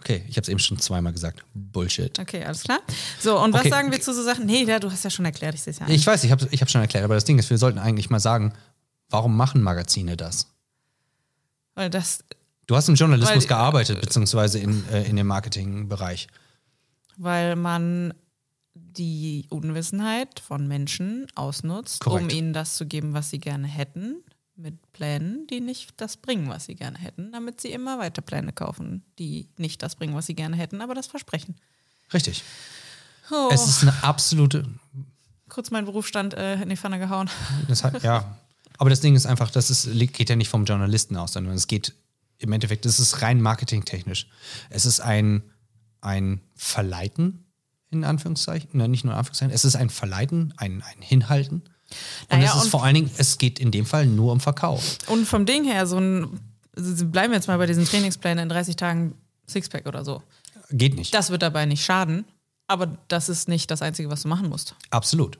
Okay, 0.00 0.24
ich 0.28 0.36
habe 0.36 0.42
es 0.42 0.48
eben 0.48 0.58
schon 0.58 0.78
zweimal 0.78 1.12
gesagt. 1.12 1.44
Bullshit. 1.54 2.18
Okay, 2.18 2.42
alles 2.44 2.62
klar. 2.62 2.80
So, 3.20 3.38
und 3.38 3.52
was 3.52 3.60
Okay. 3.60 3.70
sagen 3.70 3.92
wir 3.92 4.00
zu 4.00 4.12
so 4.14 4.22
Sachen? 4.22 4.46
Nee, 4.46 4.64
ja, 4.64 4.78
du 4.78 4.90
hast 4.90 5.04
ja 5.04 5.10
schon 5.10 5.24
erklärt, 5.26 5.54
ich 5.54 5.62
sehe 5.62 5.72
es 5.72 5.78
ja. 5.78 5.86
ein. 5.86 5.92
Ich 5.92 6.06
weiß, 6.06 6.24
ich 6.24 6.30
habe 6.32 6.48
ich 6.50 6.60
hab 6.62 6.70
schon 6.70 6.80
erklärt, 6.80 7.04
aber 7.04 7.14
das 7.14 7.24
Ding 7.24 7.38
ist, 7.38 7.50
wir 7.50 7.58
sollten 7.58 7.78
eigentlich 7.78 8.08
mal 8.10 8.18
sagen, 8.20 8.52
warum 9.10 9.36
machen 9.36 9.62
Magazine 9.62 10.16
das? 10.16 10.46
Weil 11.74 11.90
das, 11.90 12.24
Du 12.66 12.76
hast 12.76 12.88
im 12.88 12.94
Journalismus 12.94 13.42
Weil- 13.44 13.48
gearbeitet, 13.48 14.00
beziehungsweise 14.00 14.58
in, 14.60 14.88
äh, 14.90 15.02
in 15.04 15.16
dem 15.16 15.26
Marketingbereich. 15.26 16.28
weil 17.16 17.54
man 17.56 18.14
die 18.74 19.46
Unwissenheit 19.50 20.40
von 20.40 20.66
Menschen 20.68 21.26
ausnutzt, 21.34 22.06
um 22.06 22.12
Korrekt. 22.12 22.32
ihnen 22.32 22.52
das 22.52 22.76
zu 22.76 22.86
geben, 22.86 23.12
was 23.12 23.28
sie 23.30 23.38
gerne 23.38 23.66
hätten, 23.66 24.22
mit 24.60 24.92
Plänen, 24.92 25.46
die 25.48 25.60
nicht 25.60 26.00
das 26.00 26.16
bringen, 26.16 26.48
was 26.48 26.66
sie 26.66 26.74
gerne 26.74 26.98
hätten, 26.98 27.32
damit 27.32 27.60
sie 27.60 27.72
immer 27.72 27.98
weiter 27.98 28.22
Pläne 28.22 28.52
kaufen, 28.52 29.02
die 29.18 29.48
nicht 29.56 29.82
das 29.82 29.96
bringen, 29.96 30.14
was 30.14 30.26
sie 30.26 30.34
gerne 30.34 30.56
hätten, 30.56 30.80
aber 30.80 30.94
das 30.94 31.06
versprechen. 31.06 31.56
Richtig. 32.12 32.42
Oh, 33.30 33.48
Es 33.52 33.66
ist 33.66 33.82
eine 33.82 34.02
absolute. 34.02 34.66
kurz 35.48 35.70
meinen 35.70 35.84
Berufsstand 35.84 36.34
äh, 36.34 36.60
in 36.60 36.68
die 36.68 36.76
Pfanne 36.76 36.98
gehauen. 36.98 37.30
Das 37.68 37.84
hat, 37.84 38.02
ja. 38.02 38.36
Aber 38.78 38.90
das 38.90 39.00
Ding 39.00 39.14
ist 39.14 39.26
einfach, 39.26 39.50
das 39.50 39.70
ist, 39.70 39.88
geht 40.12 40.30
ja 40.30 40.36
nicht 40.36 40.48
vom 40.48 40.64
Journalisten 40.64 41.16
aus, 41.16 41.32
sondern 41.34 41.54
es 41.54 41.66
geht 41.66 41.94
im 42.38 42.52
Endeffekt, 42.52 42.84
das 42.86 42.98
ist 42.98 43.22
rein 43.22 43.40
marketingtechnisch. 43.40 44.26
Es 44.70 44.86
ist 44.86 45.00
ein, 45.00 45.42
ein 46.00 46.40
Verleiten, 46.54 47.44
in 47.90 48.04
Anführungszeichen, 48.04 48.70
Nein, 48.72 48.90
nicht 48.90 49.04
nur 49.04 49.12
in 49.12 49.18
Anführungszeichen, 49.18 49.54
es 49.54 49.64
ist 49.64 49.76
ein 49.76 49.90
Verleiten, 49.90 50.54
ein, 50.56 50.82
ein 50.82 51.02
Hinhalten. 51.02 51.62
Und 52.28 52.38
Naja, 52.38 52.50
es 52.50 52.56
ist 52.56 52.64
und- 52.64 52.70
vor 52.70 52.84
allen 52.84 52.94
Dingen, 52.94 53.10
es 53.16 53.38
geht 53.38 53.58
in 53.58 53.70
dem 53.70 53.86
Fall 53.86 54.06
nur 54.06 54.32
um 54.32 54.40
Verkauf. 54.40 54.98
Und 55.06 55.26
vom 55.26 55.46
Ding 55.46 55.64
her, 55.64 55.86
so 55.86 55.98
ein, 55.98 56.40
bleiben 56.74 57.32
wir 57.32 57.36
jetzt 57.36 57.48
mal 57.48 57.58
bei 57.58 57.66
diesen 57.66 57.84
Trainingsplänen 57.84 58.44
in 58.44 58.48
30 58.48 58.76
Tagen 58.76 59.14
Sixpack 59.48 59.86
oder 59.86 60.04
so. 60.04 60.22
Geht 60.70 60.94
nicht. 60.94 61.12
Das 61.14 61.30
wird 61.30 61.42
dabei 61.42 61.66
nicht 61.66 61.84
schaden, 61.84 62.24
aber 62.68 62.96
das 63.08 63.28
ist 63.28 63.48
nicht 63.48 63.70
das 63.70 63.82
Einzige, 63.82 64.08
was 64.10 64.22
du 64.22 64.28
machen 64.28 64.48
musst. 64.48 64.76
Absolut. 64.90 65.38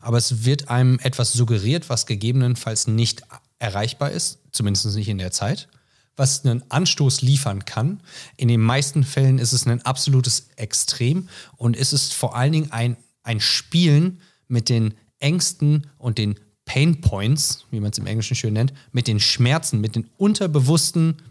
Aber 0.00 0.16
es 0.16 0.44
wird 0.44 0.68
einem 0.70 0.98
etwas 1.02 1.32
suggeriert, 1.34 1.90
was 1.90 2.06
gegebenenfalls 2.06 2.86
nicht 2.86 3.22
erreichbar 3.58 4.10
ist, 4.10 4.38
zumindest 4.52 4.86
nicht 4.94 5.08
in 5.08 5.18
der 5.18 5.32
Zeit, 5.32 5.68
was 6.16 6.44
einen 6.46 6.64
Anstoß 6.70 7.20
liefern 7.20 7.66
kann. 7.66 8.00
In 8.38 8.48
den 8.48 8.60
meisten 8.62 9.04
Fällen 9.04 9.38
ist 9.38 9.52
es 9.52 9.66
ein 9.66 9.82
absolutes 9.84 10.48
Extrem 10.56 11.28
und 11.58 11.76
es 11.76 11.92
ist 11.92 12.14
vor 12.14 12.34
allen 12.34 12.52
Dingen 12.52 12.72
ein, 12.72 12.96
ein 13.22 13.40
Spielen 13.40 14.20
mit 14.48 14.70
den 14.70 14.94
Ängsten 15.18 15.86
und 15.98 16.18
den 16.18 16.38
Pain 16.64 17.00
Points, 17.00 17.64
wie 17.70 17.80
man 17.80 17.92
es 17.92 17.98
im 17.98 18.06
Englischen 18.06 18.34
schön 18.34 18.52
nennt, 18.52 18.74
mit 18.92 19.06
den 19.06 19.20
Schmerzen, 19.20 19.80
mit 19.80 19.94
den 19.94 20.10
unterbewussten 20.18 21.22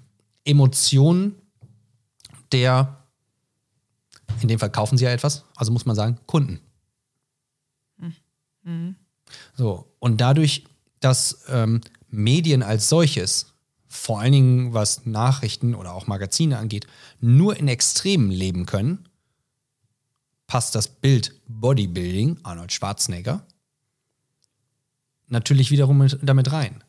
Emotionen 0.45 1.35
der, 2.51 3.03
in 4.41 4.47
dem 4.47 4.59
Fall 4.59 4.71
kaufen 4.71 4.97
sie 4.97 5.05
ja 5.05 5.11
etwas, 5.11 5.43
also 5.55 5.71
muss 5.71 5.85
man 5.85 5.95
sagen, 5.95 6.19
Kunden. 6.25 6.61
So, 9.55 9.91
und 9.99 10.21
dadurch, 10.21 10.65
dass 10.99 11.43
ähm, 11.49 11.81
Medien 12.07 12.63
als 12.63 12.89
solches, 12.89 13.53
vor 13.87 14.19
allen 14.19 14.31
Dingen 14.31 14.73
was 14.73 15.05
Nachrichten 15.05 15.75
oder 15.75 15.93
auch 15.93 16.07
Magazine 16.07 16.57
angeht, 16.57 16.87
nur 17.19 17.57
in 17.57 17.67
Extremen 17.67 18.31
leben 18.31 18.65
können, 18.65 19.09
passt 20.47 20.75
das 20.75 20.87
Bild 20.87 21.41
Bodybuilding, 21.47 22.39
Arnold 22.43 22.71
Schwarzenegger, 22.71 23.45
natürlich 25.27 25.71
wiederum 25.71 25.97
mit, 25.97 26.17
damit 26.21 26.51
rein. 26.51 26.83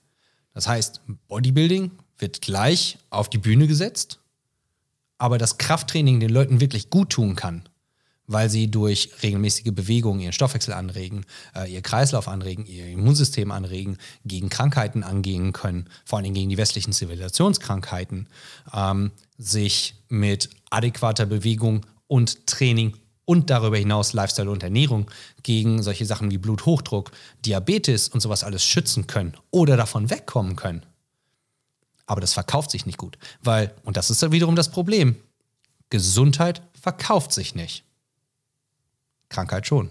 Das 0.54 0.68
heißt, 0.68 1.02
Bodybuilding 1.28 1.90
wird 2.18 2.40
gleich 2.40 2.98
auf 3.10 3.28
die 3.28 3.38
Bühne 3.38 3.66
gesetzt, 3.66 4.20
aber 5.18 5.38
das 5.38 5.58
Krafttraining 5.58 6.20
den 6.20 6.30
Leuten 6.30 6.60
wirklich 6.60 6.90
gut 6.90 7.10
tun 7.10 7.36
kann, 7.36 7.68
weil 8.26 8.48
sie 8.50 8.70
durch 8.70 9.10
regelmäßige 9.22 9.72
Bewegungen 9.72 10.20
ihren 10.20 10.32
Stoffwechsel 10.32 10.74
anregen, 10.74 11.24
äh, 11.54 11.70
ihr 11.70 11.82
Kreislauf 11.82 12.28
anregen, 12.28 12.66
ihr 12.66 12.86
Immunsystem 12.86 13.50
anregen, 13.50 13.98
gegen 14.24 14.48
Krankheiten 14.48 15.02
angehen 15.02 15.52
können, 15.52 15.88
vor 16.04 16.18
allem 16.18 16.34
gegen 16.34 16.50
die 16.50 16.58
westlichen 16.58 16.92
Zivilisationskrankheiten, 16.92 18.28
ähm, 18.72 19.12
sich 19.38 19.94
mit 20.08 20.50
adäquater 20.70 21.26
Bewegung 21.26 21.84
und 22.06 22.46
Training 22.46 22.96
und 23.26 23.50
darüber 23.50 23.76
hinaus 23.76 24.14
Lifestyle 24.14 24.50
und 24.50 24.62
Ernährung 24.62 25.10
gegen 25.42 25.82
solche 25.82 26.06
Sachen 26.06 26.30
wie 26.30 26.38
Bluthochdruck, 26.38 27.10
Diabetes 27.44 28.08
und 28.08 28.20
sowas 28.20 28.42
alles 28.42 28.64
schützen 28.64 29.06
können 29.06 29.36
oder 29.50 29.76
davon 29.76 30.08
wegkommen 30.08 30.56
können. 30.56 30.86
Aber 32.06 32.20
das 32.20 32.32
verkauft 32.32 32.70
sich 32.70 32.86
nicht 32.86 32.98
gut, 32.98 33.18
weil, 33.42 33.74
und 33.82 33.96
das 33.96 34.10
ist 34.10 34.22
dann 34.22 34.32
wiederum 34.32 34.56
das 34.56 34.70
Problem, 34.70 35.16
Gesundheit 35.90 36.62
verkauft 36.80 37.32
sich 37.32 37.54
nicht. 37.54 37.84
Krankheit 39.28 39.66
schon. 39.66 39.90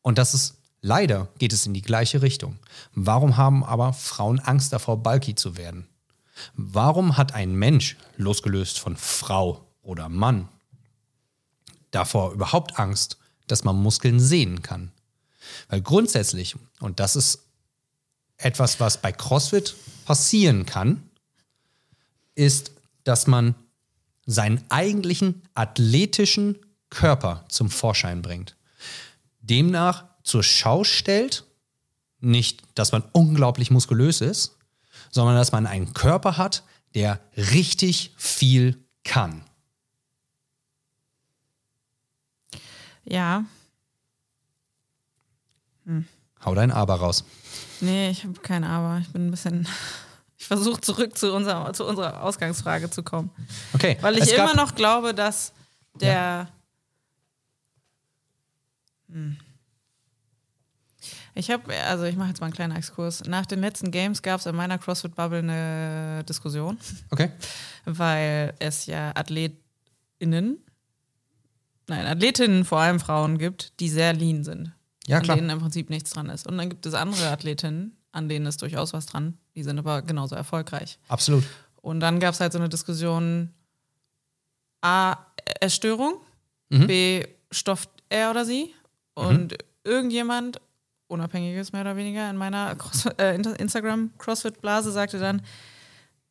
Und 0.00 0.16
das 0.16 0.32
ist, 0.32 0.58
leider 0.80 1.28
geht 1.38 1.52
es 1.52 1.66
in 1.66 1.74
die 1.74 1.82
gleiche 1.82 2.22
Richtung. 2.22 2.58
Warum 2.94 3.36
haben 3.36 3.64
aber 3.64 3.92
Frauen 3.92 4.38
Angst 4.38 4.72
davor, 4.72 5.02
bulky 5.02 5.34
zu 5.34 5.56
werden? 5.56 5.88
Warum 6.54 7.16
hat 7.16 7.34
ein 7.34 7.52
Mensch, 7.52 7.96
losgelöst 8.16 8.78
von 8.78 8.96
Frau 8.96 9.69
oder 9.82 10.08
Mann, 10.08 10.48
davor 11.90 12.32
überhaupt 12.32 12.78
Angst, 12.78 13.18
dass 13.46 13.64
man 13.64 13.76
Muskeln 13.76 14.20
sehen 14.20 14.62
kann? 14.62 14.92
Weil 15.68 15.82
grundsätzlich, 15.82 16.56
und 16.80 17.00
das 17.00 17.16
ist 17.16 17.40
etwas, 18.36 18.80
was 18.80 19.00
bei 19.00 19.12
CrossFit 19.12 19.74
passieren 20.04 20.66
kann, 20.66 21.02
ist, 22.34 22.72
dass 23.04 23.26
man 23.26 23.54
seinen 24.26 24.64
eigentlichen 24.70 25.42
athletischen 25.54 26.58
Körper 26.88 27.44
zum 27.48 27.70
Vorschein 27.70 28.22
bringt. 28.22 28.56
Demnach 29.40 30.04
zur 30.22 30.42
Schau 30.42 30.84
stellt, 30.84 31.44
nicht, 32.20 32.62
dass 32.74 32.92
man 32.92 33.02
unglaublich 33.12 33.70
muskulös 33.70 34.20
ist, 34.20 34.56
sondern 35.10 35.36
dass 35.36 35.52
man 35.52 35.66
einen 35.66 35.94
Körper 35.94 36.36
hat, 36.36 36.62
der 36.94 37.20
richtig 37.36 38.12
viel 38.16 38.84
kann. 39.04 39.42
Ja, 43.04 43.44
Hau 46.44 46.54
dein 46.54 46.70
Aber 46.70 46.94
raus. 46.94 47.24
nee, 47.80 48.10
ich 48.10 48.24
habe 48.24 48.34
keine 48.40 48.68
Aber. 48.68 48.98
Ich 48.98 49.08
bin 49.12 49.26
ein 49.28 49.30
bisschen. 49.30 49.66
Ich 50.38 50.46
versuche 50.46 50.80
zurück 50.80 51.18
zu 51.18 51.34
unserer, 51.34 51.70
zu 51.74 51.84
unserer 51.84 52.22
Ausgangsfrage 52.22 52.88
zu 52.88 53.02
kommen. 53.02 53.30
Okay. 53.74 53.98
Weil 54.00 54.16
ich 54.16 54.32
immer 54.32 54.54
noch 54.54 54.74
glaube, 54.74 55.12
dass 55.12 55.52
der. 56.00 56.48
Hm. 59.10 59.36
Ich 61.34 61.50
habe, 61.50 61.74
also 61.84 62.04
ich 62.04 62.16
mache 62.16 62.28
jetzt 62.28 62.40
mal 62.40 62.46
einen 62.46 62.54
kleinen 62.54 62.74
Exkurs. 62.74 63.22
Nach 63.26 63.44
den 63.44 63.60
letzten 63.60 63.90
Games 63.90 64.22
gab 64.22 64.40
es 64.40 64.46
in 64.46 64.56
meiner 64.56 64.78
CrossFit-Bubble 64.78 65.40
eine 65.40 66.24
Diskussion, 66.24 66.78
Okay. 67.10 67.30
weil 67.84 68.54
es 68.60 68.86
ja 68.86 69.12
AthletInnen, 69.14 70.64
nein, 71.90 72.06
Athletinnen, 72.06 72.64
vor 72.64 72.78
allem 72.80 72.98
Frauen 73.00 73.36
gibt, 73.38 73.78
die 73.80 73.88
sehr 73.88 74.12
lean 74.14 74.42
sind. 74.44 74.72
Ja, 75.06 75.18
an 75.18 75.22
klar. 75.22 75.36
denen 75.36 75.50
im 75.50 75.58
Prinzip 75.58 75.90
nichts 75.90 76.10
dran 76.10 76.28
ist. 76.30 76.46
Und 76.46 76.56
dann 76.58 76.68
gibt 76.70 76.86
es 76.86 76.94
andere 76.94 77.28
Athletinnen, 77.28 77.96
an 78.12 78.28
denen 78.28 78.46
ist 78.46 78.62
durchaus 78.62 78.92
was 78.92 79.06
dran. 79.06 79.36
Die 79.54 79.62
sind 79.62 79.78
aber 79.78 80.02
genauso 80.02 80.34
erfolgreich. 80.34 80.98
Absolut. 81.08 81.44
Und 81.82 82.00
dann 82.00 82.20
gab 82.20 82.34
es 82.34 82.40
halt 82.40 82.52
so 82.52 82.58
eine 82.58 82.68
Diskussion: 82.68 83.50
A, 84.82 85.16
Essstörung, 85.60 86.14
Mhm. 86.72 86.86
B, 86.86 87.24
stofft 87.50 87.90
er 88.08 88.30
oder 88.30 88.44
sie. 88.44 88.72
Und 89.14 89.56
irgendjemand, 89.82 90.60
Unabhängiges 91.08 91.72
mehr 91.72 91.80
oder 91.80 91.96
weniger, 91.96 92.30
in 92.30 92.36
meiner 92.36 92.76
Cross 92.76 93.06
äh, 93.18 93.34
Instagram-Crossfit-Blase 93.34 94.92
sagte 94.92 95.18
dann: 95.18 95.42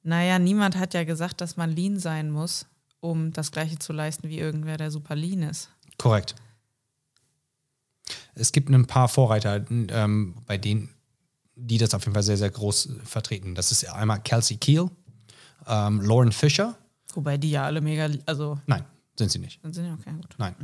Naja, 0.03 0.39
niemand 0.39 0.77
hat 0.77 0.93
ja 0.93 1.03
gesagt, 1.03 1.41
dass 1.41 1.57
man 1.57 1.71
lean 1.75 1.99
sein 1.99 2.31
muss, 2.31 2.65
um 2.99 3.31
das 3.33 3.51
Gleiche 3.51 3.79
zu 3.79 3.93
leisten 3.93 4.29
wie 4.29 4.39
irgendwer, 4.39 4.77
der 4.77 4.91
super 4.91 5.15
lean 5.15 5.43
ist. 5.43 5.69
Korrekt. 5.97 6.35
Es 8.35 8.51
gibt 8.51 8.69
ein 8.69 8.87
paar 8.87 9.07
Vorreiter, 9.07 9.65
ähm, 9.69 10.35
bei 10.45 10.57
denen, 10.57 10.89
die 11.55 11.77
das 11.77 11.93
auf 11.93 12.03
jeden 12.03 12.13
Fall 12.13 12.23
sehr, 12.23 12.37
sehr 12.37 12.49
groß 12.49 12.89
vertreten. 13.03 13.55
Das 13.55 13.71
ist 13.71 13.87
einmal 13.89 14.21
Kelsey 14.21 14.57
Keel, 14.57 14.89
ähm, 15.67 16.01
Lauren 16.01 16.31
Fisher 16.31 16.77
Wobei 17.13 17.37
die 17.37 17.51
ja 17.51 17.65
alle 17.65 17.81
mega, 17.81 18.09
also 18.25 18.59
Nein, 18.67 18.85
sind 19.15 19.31
sie 19.31 19.39
nicht. 19.39 19.59
sind 19.61 19.73
sie 19.73 19.81
okay, 19.81 20.11
gut. 20.15 20.35
Nein. 20.37 20.55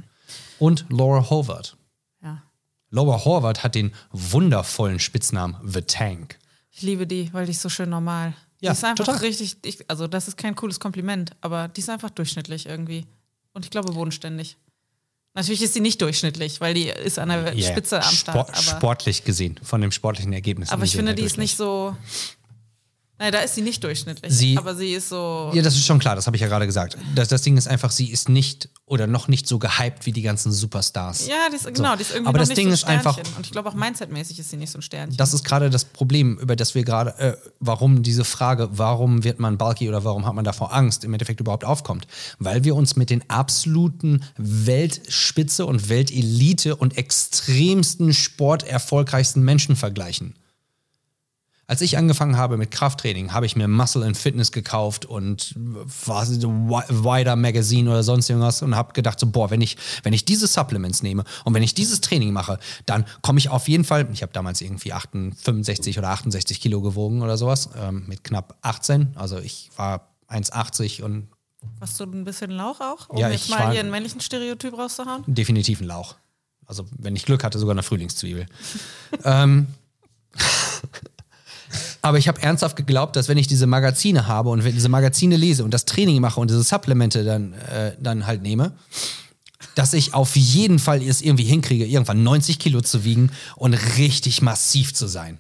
Und 0.60 0.86
Laura 0.90 1.30
Howard. 1.30 1.78
Ja. 2.22 2.44
Laura 2.90 3.26
Howard 3.26 3.64
hat 3.64 3.76
den 3.76 3.92
wundervollen 4.12 5.00
Spitznamen 5.00 5.58
The 5.68 5.82
Tank. 5.82 6.38
Ich 6.72 6.82
liebe 6.82 7.08
die, 7.08 7.32
weil 7.34 7.46
die 7.46 7.52
ist 7.52 7.62
so 7.62 7.70
schön 7.70 7.90
normal. 7.90 8.34
Ja, 8.62 8.72
die 8.72 8.78
ist 8.78 8.84
einfach 8.84 9.06
total. 9.06 9.22
richtig, 9.22 9.58
ich, 9.64 9.90
also 9.90 10.08
das 10.08 10.28
ist 10.28 10.38
kein 10.38 10.56
cooles 10.56 10.80
Kompliment, 10.80 11.32
aber 11.42 11.68
die 11.68 11.82
ist 11.82 11.90
einfach 11.90 12.10
durchschnittlich 12.10 12.66
irgendwie. 12.66 13.06
Und 13.54 13.66
ich 13.66 13.72
glaube 13.72 13.92
bodenständig. 13.94 14.58
Natürlich 15.34 15.62
ist 15.62 15.74
sie 15.74 15.82
nicht 15.82 16.02
durchschnittlich, 16.02 16.62
weil 16.62 16.74
die 16.74 16.88
ist 16.88 17.20
an 17.20 17.28
der 17.30 17.54
Yeah. 17.56 17.72
Spitze 17.72 17.98
am 18.02 18.04
Start. 18.04 18.38
Sport, 18.38 18.50
aber, 18.52 18.78
sportlich 18.78 19.24
gesehen, 19.26 19.60
von 19.62 19.82
dem 19.82 19.92
sportlichen 19.92 20.32
Ergebnis. 20.32 20.70
aber 20.70 20.86
ich 20.86 20.96
finde, 20.96 21.14
die 21.14 21.24
ist 21.24 21.38
nicht 21.38 21.58
so. 21.58 21.96
Nein, 23.18 23.32
da 23.32 23.40
ist 23.40 23.56
sie 23.56 23.62
nicht 23.62 23.82
durchschnittlich. 23.84 24.34
Sie- 24.34 24.58
aber 24.58 24.76
sie 24.76 24.92
ist 24.94 25.08
so. 25.10 25.50
Ja, 25.54 25.62
das 25.62 25.76
ist 25.76 25.86
schon 25.86 26.00
klar, 26.00 26.16
das 26.16 26.26
habe 26.28 26.36
ich 26.36 26.42
ja 26.42 26.48
gerade 26.50 26.66
gesagt. 26.66 26.98
Das, 27.16 27.30
das 27.30 27.42
Ding 27.44 27.56
ist 27.58 27.68
einfach, 27.68 27.90
sie 27.92 28.12
ist 28.12 28.28
nicht 28.28 28.70
oder 28.86 29.08
noch 29.08 29.28
nicht 29.30 29.48
so 29.48 29.58
gehypt 29.58 30.06
wie 30.06 30.12
die 30.12 30.22
ganzen 30.22 30.52
Superstars. 30.52 31.26
Ja, 31.28 31.48
ist, 31.54 31.74
genau, 31.74 31.96
die 31.96 32.02
ist 32.02 32.12
irgendwie 32.12 32.28
Aber 32.30 32.38
das 32.40 32.50
nicht 32.50 32.58
Ding 32.58 32.68
so 32.68 32.72
ein 32.72 32.74
ist 32.74 32.84
einfach-. 32.86 33.18
Und 33.38 33.46
ich 33.46 33.52
glaube 33.52 33.70
auch 33.70 33.74
mindsetmäßig 33.74 34.40
ist 34.40 34.50
sie 34.50 34.58
nicht 34.58 34.70
so 34.72 34.80
ein 34.80 34.82
Sternchen. 34.82 35.16
Das 35.18 35.34
ist 35.34 35.44
gerade 35.46 35.70
das 35.70 35.86
Problem, 35.86 36.38
über 36.40 36.56
das 36.58 36.76
wir 36.76 36.84
gerade, 36.84 37.18
äh, 37.18 37.38
warum 37.60 38.04
diese 38.04 38.26
Frage, 38.26 38.68
warum 38.74 39.24
wird 39.24 39.40
man 39.40 39.58
bulky 39.58 39.88
oder 39.88 40.04
warum 40.04 40.26
hat 40.26 40.34
man 40.36 40.44
davor 40.44 40.74
Angst, 40.74 41.04
im 41.06 41.14
Endeffekt 41.14 41.40
überhaupt 41.40 41.64
aufkommt. 41.64 42.08
Weil 42.40 42.64
wir 42.66 42.76
uns 42.76 42.96
mit 42.98 43.10
den 43.10 43.28
absoluten 43.30 44.24
Weltspitze 44.38 45.66
und 45.66 45.90
Weltelite 45.90 46.76
und 46.76 46.98
extremsten 46.98 48.14
sporterfolgreichsten 48.14 49.42
Menschen 49.44 49.76
vergleichen. 49.76 50.36
Als 51.68 51.82
ich 51.82 51.98
angefangen 51.98 52.38
habe 52.38 52.58
mit 52.58 52.70
Krafttraining, 52.70 53.34
habe 53.34 53.48
ich 53.48 53.56
mir 53.56 53.68
Muscle 53.68 54.04
and 54.04 54.16
Fitness 54.16 54.52
gekauft 54.52 55.06
und 55.06 55.56
was 55.58 56.40
Wider 56.42 57.36
Magazine 57.36 57.90
oder 57.90 58.04
sonst 58.04 58.30
irgendwas 58.30 58.62
und 58.62 58.76
habe 58.76 58.94
gedacht 58.94 59.20
so 59.20 59.26
boah, 59.28 59.50
wenn 59.50 59.62
ich 59.62 59.78
wenn 60.04 60.14
ich 60.14 60.26
diese 60.26 60.46
Supplements 60.46 61.02
nehme 61.02 61.24
und 61.44 61.54
wenn 61.56 61.64
ich 61.64 61.74
dieses 61.74 62.02
Training 62.02 62.34
mache, 62.34 62.60
dann 62.86 63.06
komme 63.22 63.40
ich 63.40 63.50
auf 63.50 63.68
jeden 63.68 63.84
Fall. 63.84 64.08
Ich 64.14 64.22
habe 64.22 64.32
damals 64.32 64.62
irgendwie 64.62 64.94
68, 64.94 65.44
65 65.44 65.98
oder 65.98 66.10
68 66.10 66.62
Kilo 66.62 66.82
gewogen 66.82 67.24
oder 67.24 67.36
sowas 67.38 67.70
ähm, 67.76 68.04
mit 68.08 68.24
knapp 68.24 68.58
18. 68.62 69.14
Also 69.16 69.40
ich 69.40 69.72
war 69.76 70.10
1,80 70.30 71.02
und 71.02 71.30
Hast 71.82 72.00
du 72.00 72.04
ein 72.04 72.24
bisschen 72.26 72.52
Lauch 72.52 72.80
auch, 72.80 73.10
um 73.10 73.18
Ja, 73.18 73.30
jetzt 73.30 73.50
mal 73.50 73.72
hier 73.72 73.80
einen 73.80 73.90
männlichen 73.90 74.22
Stereotyp 74.22 74.78
rauszuhauen? 74.78 75.24
definitiv 75.26 75.82
ein 75.82 75.88
Lauch. 75.88 76.16
Also 76.68 76.86
wenn 76.96 77.16
ich 77.16 77.26
Glück 77.26 77.44
hatte, 77.44 77.58
sogar 77.58 77.74
eine 77.74 77.82
Frühlingszwiebel. 77.82 78.46
ähm, 79.24 79.68
aber 82.02 82.18
ich 82.18 82.28
habe 82.28 82.42
ernsthaft 82.42 82.76
geglaubt, 82.76 83.16
dass 83.16 83.28
wenn 83.28 83.38
ich 83.38 83.48
diese 83.48 83.68
Magazine 83.68 84.28
habe 84.28 84.50
und 84.50 84.64
wenn 84.64 84.74
diese 84.74 84.90
Magazine 84.90 85.38
lese 85.38 85.64
und 85.64 85.74
das 85.74 85.86
Training 85.86 86.22
mache 86.22 86.40
und 86.40 86.50
diese 86.50 86.64
Supplemente 86.64 87.24
dann, 87.24 87.54
äh, 87.54 87.94
dann 88.00 88.26
halt 88.28 88.42
nehme, 88.42 88.74
dass 89.76 89.94
ich 89.94 90.14
auf 90.14 90.36
jeden 90.36 90.80
Fall 90.80 91.02
es 91.02 91.22
irgendwie 91.22 91.44
hinkriege, 91.44 91.86
irgendwann 91.86 92.24
90 92.24 92.60
Kilo 92.60 92.82
zu 92.82 93.04
wiegen 93.04 93.32
und 93.56 93.74
richtig 93.98 94.42
massiv 94.42 94.94
zu 94.94 95.08
sein. 95.08 95.40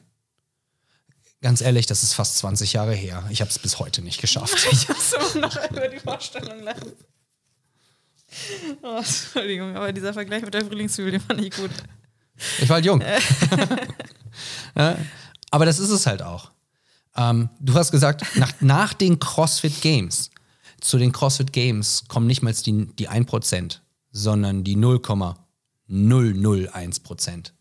Ganz 1.42 1.62
ehrlich, 1.62 1.86
das 1.86 2.02
ist 2.04 2.14
fast 2.14 2.38
20 2.38 2.74
Jahre 2.74 2.94
her. 2.94 3.24
Ich 3.30 3.42
habe 3.42 3.52
es 3.52 3.60
bis 3.60 3.80
heute 3.80 4.02
nicht 4.02 4.20
geschafft. 4.20 4.68
Ich 4.72 4.88
muss 4.90 5.14
immer 5.14 5.48
noch 5.48 5.70
über 5.72 5.88
die 5.88 6.00
Vorstellung 6.00 6.64
lachen. 6.64 6.94
Oh, 8.82 8.98
Entschuldigung, 8.98 9.76
aber 9.76 9.94
dieser 9.94 10.14
Vergleich 10.14 10.44
mit 10.44 10.54
der 10.54 10.66
Frühlingszwiebel, 10.66 11.12
den 11.12 11.22
fand 11.22 11.42
ich 11.42 11.56
gut. 11.56 11.72
Ich 12.60 12.68
war 12.68 12.76
halt 12.76 12.86
jung. 12.86 13.02
aber 15.56 15.66
das 15.66 15.80
ist 15.80 15.90
es 15.90 16.06
halt 16.06 16.22
auch. 16.22 16.52
Ähm, 17.16 17.48
du 17.62 17.74
hast 17.76 17.92
gesagt, 17.92 18.26
nach, 18.36 18.52
nach 18.60 18.94
den 18.94 19.20
CrossFit 19.20 19.82
Games, 19.82 20.32
zu 20.82 20.98
den 20.98 21.14
CrossFit 21.14 21.54
Games 21.54 22.04
kommen 22.10 22.28
nicht 22.28 22.42
mal 22.42 22.54
die, 22.54 22.88
die 22.88 23.10
1%, 23.10 23.80
sondern 24.12 24.66
die 24.66 24.76
0,001%. 24.76 27.52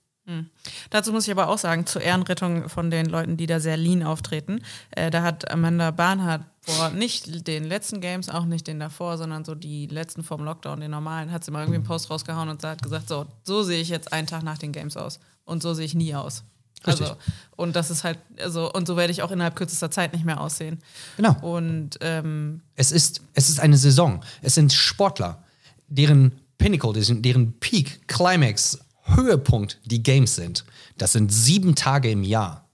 Dazu 0.90 1.12
muss 1.12 1.28
ich 1.28 1.30
aber 1.30 1.48
auch 1.48 1.58
sagen, 1.58 1.86
zur 1.86 2.02
Ehrenrettung 2.02 2.68
von 2.68 2.90
den 2.90 3.06
Leuten, 3.06 3.36
die 3.36 3.46
da 3.46 3.60
sehr 3.60 3.76
lean 3.76 4.02
auftreten, 4.02 4.60
äh, 4.90 5.12
da 5.12 5.22
hat 5.22 5.48
Amanda 5.48 5.92
Barnhardt 5.92 6.42
vor 6.62 6.90
nicht 6.90 7.46
den 7.46 7.62
letzten 7.62 8.00
Games, 8.00 8.28
auch 8.28 8.44
nicht 8.44 8.66
den 8.66 8.80
davor, 8.80 9.18
sondern 9.18 9.44
so 9.44 9.54
die 9.54 9.86
letzten 9.86 10.24
vom 10.24 10.42
Lockdown, 10.42 10.80
den 10.80 10.90
normalen, 10.90 11.30
hat 11.30 11.44
sie 11.44 11.52
mal 11.52 11.60
irgendwie 11.60 11.76
einen 11.76 11.86
Post 11.86 12.10
rausgehauen 12.10 12.48
und 12.48 12.64
hat 12.64 12.82
gesagt, 12.82 13.06
so, 13.06 13.26
so 13.44 13.62
sehe 13.62 13.80
ich 13.80 13.88
jetzt 13.88 14.12
einen 14.12 14.26
Tag 14.26 14.42
nach 14.42 14.58
den 14.58 14.72
Games 14.72 14.96
aus. 14.96 15.20
Und 15.44 15.62
so 15.62 15.74
sehe 15.74 15.84
ich 15.84 15.94
nie 15.94 16.16
aus. 16.16 16.42
Richtig. 16.86 17.06
Also, 17.06 17.16
und 17.56 17.76
das 17.76 17.90
ist 17.90 18.04
halt, 18.04 18.18
also, 18.40 18.72
und 18.72 18.86
so 18.86 18.96
werde 18.96 19.12
ich 19.12 19.22
auch 19.22 19.30
innerhalb 19.30 19.56
kürzester 19.56 19.90
Zeit 19.90 20.12
nicht 20.12 20.24
mehr 20.24 20.40
aussehen. 20.40 20.80
Genau. 21.16 21.36
Und 21.40 21.98
ähm, 22.00 22.62
Es 22.76 22.92
ist, 22.92 23.22
es 23.34 23.48
ist 23.48 23.60
eine 23.60 23.76
Saison. 23.76 24.22
Es 24.42 24.54
sind 24.54 24.72
Sportler, 24.72 25.42
deren 25.88 26.32
Pinnacle, 26.58 26.92
deren, 26.92 27.22
deren 27.22 27.58
Peak, 27.60 28.06
Climax, 28.08 28.78
Höhepunkt 29.04 29.80
die 29.84 30.02
Games 30.02 30.34
sind. 30.34 30.64
Das 30.98 31.12
sind 31.12 31.32
sieben 31.32 31.74
Tage 31.74 32.10
im 32.10 32.22
Jahr. 32.22 32.68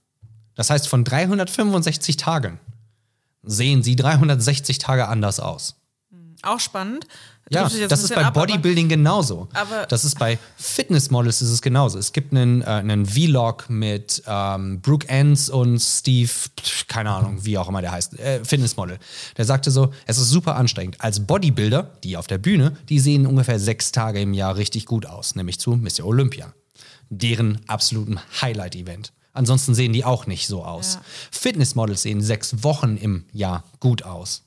Das 0.55 0.69
heißt, 0.69 0.87
von 0.87 1.03
365 1.03 2.17
Tagen 2.17 2.59
sehen 3.43 3.83
sie 3.83 3.95
360 3.95 4.77
Tage 4.77 5.07
anders 5.07 5.39
aus. 5.39 5.80
Auch 6.43 6.59
spannend. 6.59 7.07
Ja, 7.53 7.63
das 7.89 8.03
ist 8.03 8.15
bei 8.15 8.23
ab, 8.23 8.33
Bodybuilding 8.33 8.87
genauso. 8.87 9.49
aber- 9.53 9.85
das 9.85 10.05
ist 10.05 10.17
bei 10.17 10.39
Fitnessmodels 10.55 11.41
ist 11.41 11.49
es 11.49 11.61
genauso. 11.61 11.99
Es 11.99 12.13
gibt 12.13 12.31
einen, 12.33 12.61
äh, 12.61 12.65
einen 12.65 13.05
Vlog 13.05 13.69
mit 13.69 14.23
ähm, 14.25 14.79
Brooke 14.79 15.09
Enns 15.09 15.49
und 15.49 15.77
Steve, 15.79 16.31
keine 16.87 17.11
Ahnung, 17.11 17.43
wie 17.43 17.57
auch 17.57 17.67
immer 17.67 17.81
der 17.81 17.91
heißt, 17.91 18.17
äh, 18.19 18.45
Fitnessmodel. 18.45 18.99
Der 19.35 19.43
sagte 19.43 19.69
so, 19.69 19.91
es 20.05 20.17
ist 20.17 20.29
super 20.29 20.55
anstrengend. 20.55 20.95
Als 21.01 21.19
Bodybuilder, 21.27 21.91
die 22.05 22.15
auf 22.15 22.27
der 22.27 22.37
Bühne, 22.37 22.77
die 22.87 22.99
sehen 22.99 23.27
ungefähr 23.27 23.59
sechs 23.59 23.91
Tage 23.91 24.21
im 24.21 24.33
Jahr 24.33 24.55
richtig 24.55 24.85
gut 24.85 25.05
aus, 25.05 25.35
nämlich 25.35 25.59
zu 25.59 25.71
Mr. 25.75 26.05
Olympia. 26.05 26.53
Deren 27.09 27.59
absoluten 27.67 28.19
Highlight-Event. 28.41 29.11
Ansonsten 29.33 29.75
sehen 29.75 29.91
die 29.91 30.05
auch 30.05 30.25
nicht 30.25 30.47
so 30.47 30.63
aus. 30.63 30.93
Ja. 30.95 31.01
Fitnessmodels 31.31 32.01
sehen 32.03 32.21
sechs 32.21 32.63
Wochen 32.63 32.95
im 32.95 33.25
Jahr 33.33 33.65
gut 33.81 34.03
aus. 34.03 34.43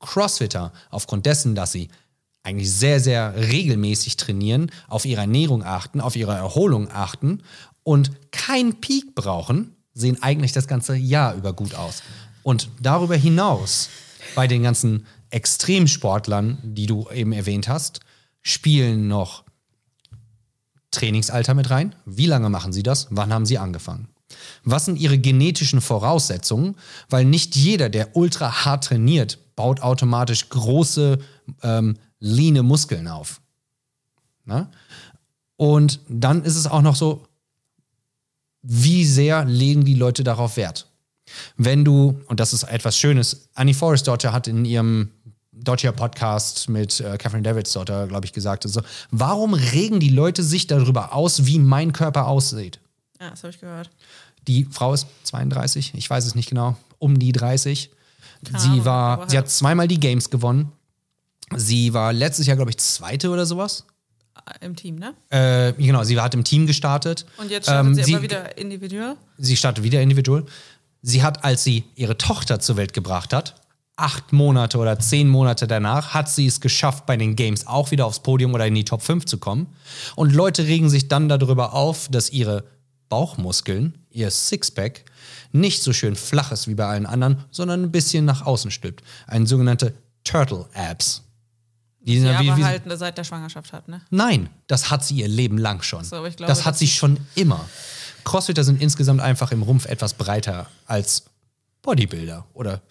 Crossfitter, 0.00 0.72
aufgrund 0.90 1.26
dessen, 1.26 1.54
dass 1.54 1.72
sie 1.72 1.88
eigentlich 2.42 2.72
sehr, 2.72 3.00
sehr 3.00 3.34
regelmäßig 3.36 4.16
trainieren, 4.16 4.70
auf 4.88 5.04
ihre 5.04 5.22
Ernährung 5.22 5.62
achten, 5.62 6.00
auf 6.00 6.16
ihre 6.16 6.34
Erholung 6.34 6.90
achten 6.90 7.42
und 7.82 8.10
keinen 8.32 8.80
Peak 8.80 9.14
brauchen, 9.14 9.76
sehen 9.92 10.22
eigentlich 10.22 10.52
das 10.52 10.68
ganze 10.68 10.94
Jahr 10.94 11.34
über 11.34 11.52
gut 11.52 11.74
aus. 11.74 12.02
Und 12.42 12.70
darüber 12.80 13.16
hinaus, 13.16 13.90
bei 14.34 14.46
den 14.46 14.62
ganzen 14.62 15.06
Extremsportlern, 15.30 16.58
die 16.62 16.86
du 16.86 17.08
eben 17.10 17.32
erwähnt 17.32 17.68
hast, 17.68 18.00
spielen 18.42 19.08
noch 19.08 19.44
Trainingsalter 20.90 21.54
mit 21.54 21.68
rein. 21.70 21.94
Wie 22.06 22.26
lange 22.26 22.48
machen 22.48 22.72
sie 22.72 22.82
das? 22.82 23.08
Wann 23.10 23.32
haben 23.32 23.44
sie 23.44 23.58
angefangen? 23.58 24.08
Was 24.64 24.84
sind 24.84 24.98
ihre 24.98 25.18
genetischen 25.18 25.80
Voraussetzungen? 25.80 26.76
Weil 27.08 27.24
nicht 27.24 27.56
jeder, 27.56 27.88
der 27.88 28.16
ultra 28.16 28.64
hart 28.64 28.84
trainiert, 28.84 29.38
baut 29.56 29.80
automatisch 29.80 30.48
große, 30.48 31.18
ähm, 31.62 31.96
leane 32.20 32.62
Muskeln 32.62 33.08
auf. 33.08 33.40
Na? 34.44 34.70
Und 35.56 36.00
dann 36.08 36.44
ist 36.44 36.56
es 36.56 36.66
auch 36.66 36.82
noch 36.82 36.96
so, 36.96 37.26
wie 38.62 39.04
sehr 39.04 39.44
legen 39.44 39.84
die 39.84 39.94
Leute 39.94 40.24
darauf 40.24 40.56
Wert? 40.56 40.88
Wenn 41.56 41.84
du, 41.84 42.20
und 42.26 42.40
das 42.40 42.52
ist 42.52 42.64
etwas 42.64 42.96
Schönes, 42.96 43.48
Annie 43.54 43.74
Forrest 43.74 44.08
Daughter 44.08 44.32
hat 44.32 44.48
in 44.48 44.64
ihrem 44.64 45.10
deutscher 45.52 45.92
Podcast 45.92 46.68
mit 46.68 47.00
äh, 47.00 47.18
Catherine 47.18 47.42
Davids 47.42 47.72
Daughter, 47.72 48.06
glaube 48.06 48.24
ich, 48.24 48.32
gesagt, 48.32 48.64
also, 48.64 48.80
warum 49.10 49.54
regen 49.54 50.00
die 50.00 50.08
Leute 50.08 50.42
sich 50.42 50.66
darüber 50.66 51.12
aus, 51.12 51.46
wie 51.46 51.58
mein 51.58 51.92
Körper 51.92 52.26
aussieht? 52.28 52.80
Ja, 53.20 53.30
das 53.30 53.42
habe 53.42 53.50
ich 53.50 53.60
gehört. 53.60 53.90
Die 54.46 54.64
Frau 54.64 54.94
ist 54.94 55.06
32, 55.24 55.94
ich 55.94 56.08
weiß 56.08 56.24
es 56.24 56.34
nicht 56.34 56.48
genau, 56.48 56.76
um 56.98 57.18
die 57.18 57.32
30. 57.32 57.90
sie 58.42 58.52
Ahnung, 58.52 58.84
war, 58.84 59.28
sie 59.28 59.38
hat 59.38 59.50
zweimal 59.50 59.88
die 59.88 60.00
Games 60.00 60.30
gewonnen. 60.30 60.72
Sie 61.56 61.94
war 61.94 62.12
letztes 62.12 62.46
Jahr, 62.46 62.56
glaube 62.56 62.70
ich, 62.70 62.78
Zweite 62.78 63.30
oder 63.30 63.46
sowas. 63.46 63.84
Im 64.60 64.76
Team, 64.76 64.96
ne? 64.96 65.14
Äh, 65.30 65.72
genau, 65.82 66.04
sie 66.04 66.18
hat 66.20 66.34
im 66.34 66.44
Team 66.44 66.66
gestartet. 66.66 67.26
Und 67.38 67.50
jetzt 67.50 67.64
startet 67.64 67.98
Ähm, 67.98 68.04
sie 68.04 68.14
aber 68.14 68.22
wieder 68.22 68.56
individuell. 68.58 69.16
Sie 69.36 69.56
startet 69.56 69.84
wieder 69.84 70.00
individuell. 70.00 70.44
Sie 71.02 71.22
hat, 71.22 71.44
als 71.44 71.64
sie 71.64 71.84
ihre 71.96 72.16
Tochter 72.16 72.60
zur 72.60 72.76
Welt 72.76 72.92
gebracht 72.92 73.32
hat, 73.32 73.60
acht 73.96 74.32
Monate 74.32 74.78
oder 74.78 74.98
zehn 74.98 75.28
Monate 75.28 75.66
danach, 75.66 76.14
hat 76.14 76.28
sie 76.28 76.46
es 76.46 76.60
geschafft, 76.60 77.04
bei 77.06 77.16
den 77.16 77.34
Games 77.36 77.66
auch 77.66 77.90
wieder 77.90 78.06
aufs 78.06 78.20
Podium 78.20 78.54
oder 78.54 78.66
in 78.66 78.74
die 78.74 78.84
Top 78.84 79.02
5 79.02 79.24
zu 79.24 79.38
kommen. 79.38 79.66
Und 80.14 80.32
Leute 80.32 80.64
regen 80.64 80.88
sich 80.88 81.08
dann 81.08 81.28
darüber 81.28 81.74
auf, 81.74 82.08
dass 82.08 82.30
ihre 82.30 82.64
Bauchmuskeln, 83.08 84.04
ihr 84.10 84.30
Sixpack, 84.30 85.04
nicht 85.52 85.82
so 85.82 85.92
schön 85.92 86.16
flach 86.16 86.52
ist 86.52 86.68
wie 86.68 86.74
bei 86.74 86.86
allen 86.86 87.06
anderen, 87.06 87.44
sondern 87.50 87.82
ein 87.84 87.92
bisschen 87.92 88.24
nach 88.24 88.44
außen 88.44 88.70
stülpt. 88.70 89.02
Ein 89.26 89.46
sogenannte 89.46 89.94
Turtle 90.24 90.66
Abs. 90.74 91.22
Die 92.00 92.16
Die 92.16 92.20
ja 92.20 92.38
aber 92.38 92.56
wie, 92.56 92.60
wie, 92.60 92.64
halt 92.64 92.82
seit 92.86 93.18
der 93.18 93.24
Schwangerschaft 93.24 93.72
hat, 93.72 93.88
ne? 93.88 94.00
Nein, 94.10 94.48
das 94.66 94.90
hat 94.90 95.04
sie 95.04 95.16
ihr 95.16 95.28
Leben 95.28 95.58
lang 95.58 95.82
schon. 95.82 96.04
So, 96.04 96.22
glaube, 96.36 96.46
das 96.46 96.64
hat 96.64 96.74
das 96.74 96.78
sie 96.78 96.86
schon 96.86 97.18
immer. 97.34 97.68
Crossfitter 98.24 98.64
sind 98.64 98.80
insgesamt 98.80 99.20
einfach 99.20 99.52
im 99.52 99.62
Rumpf 99.62 99.86
etwas 99.86 100.14
breiter 100.14 100.68
als 100.86 101.24
Bodybuilder 101.82 102.46
oder. 102.54 102.82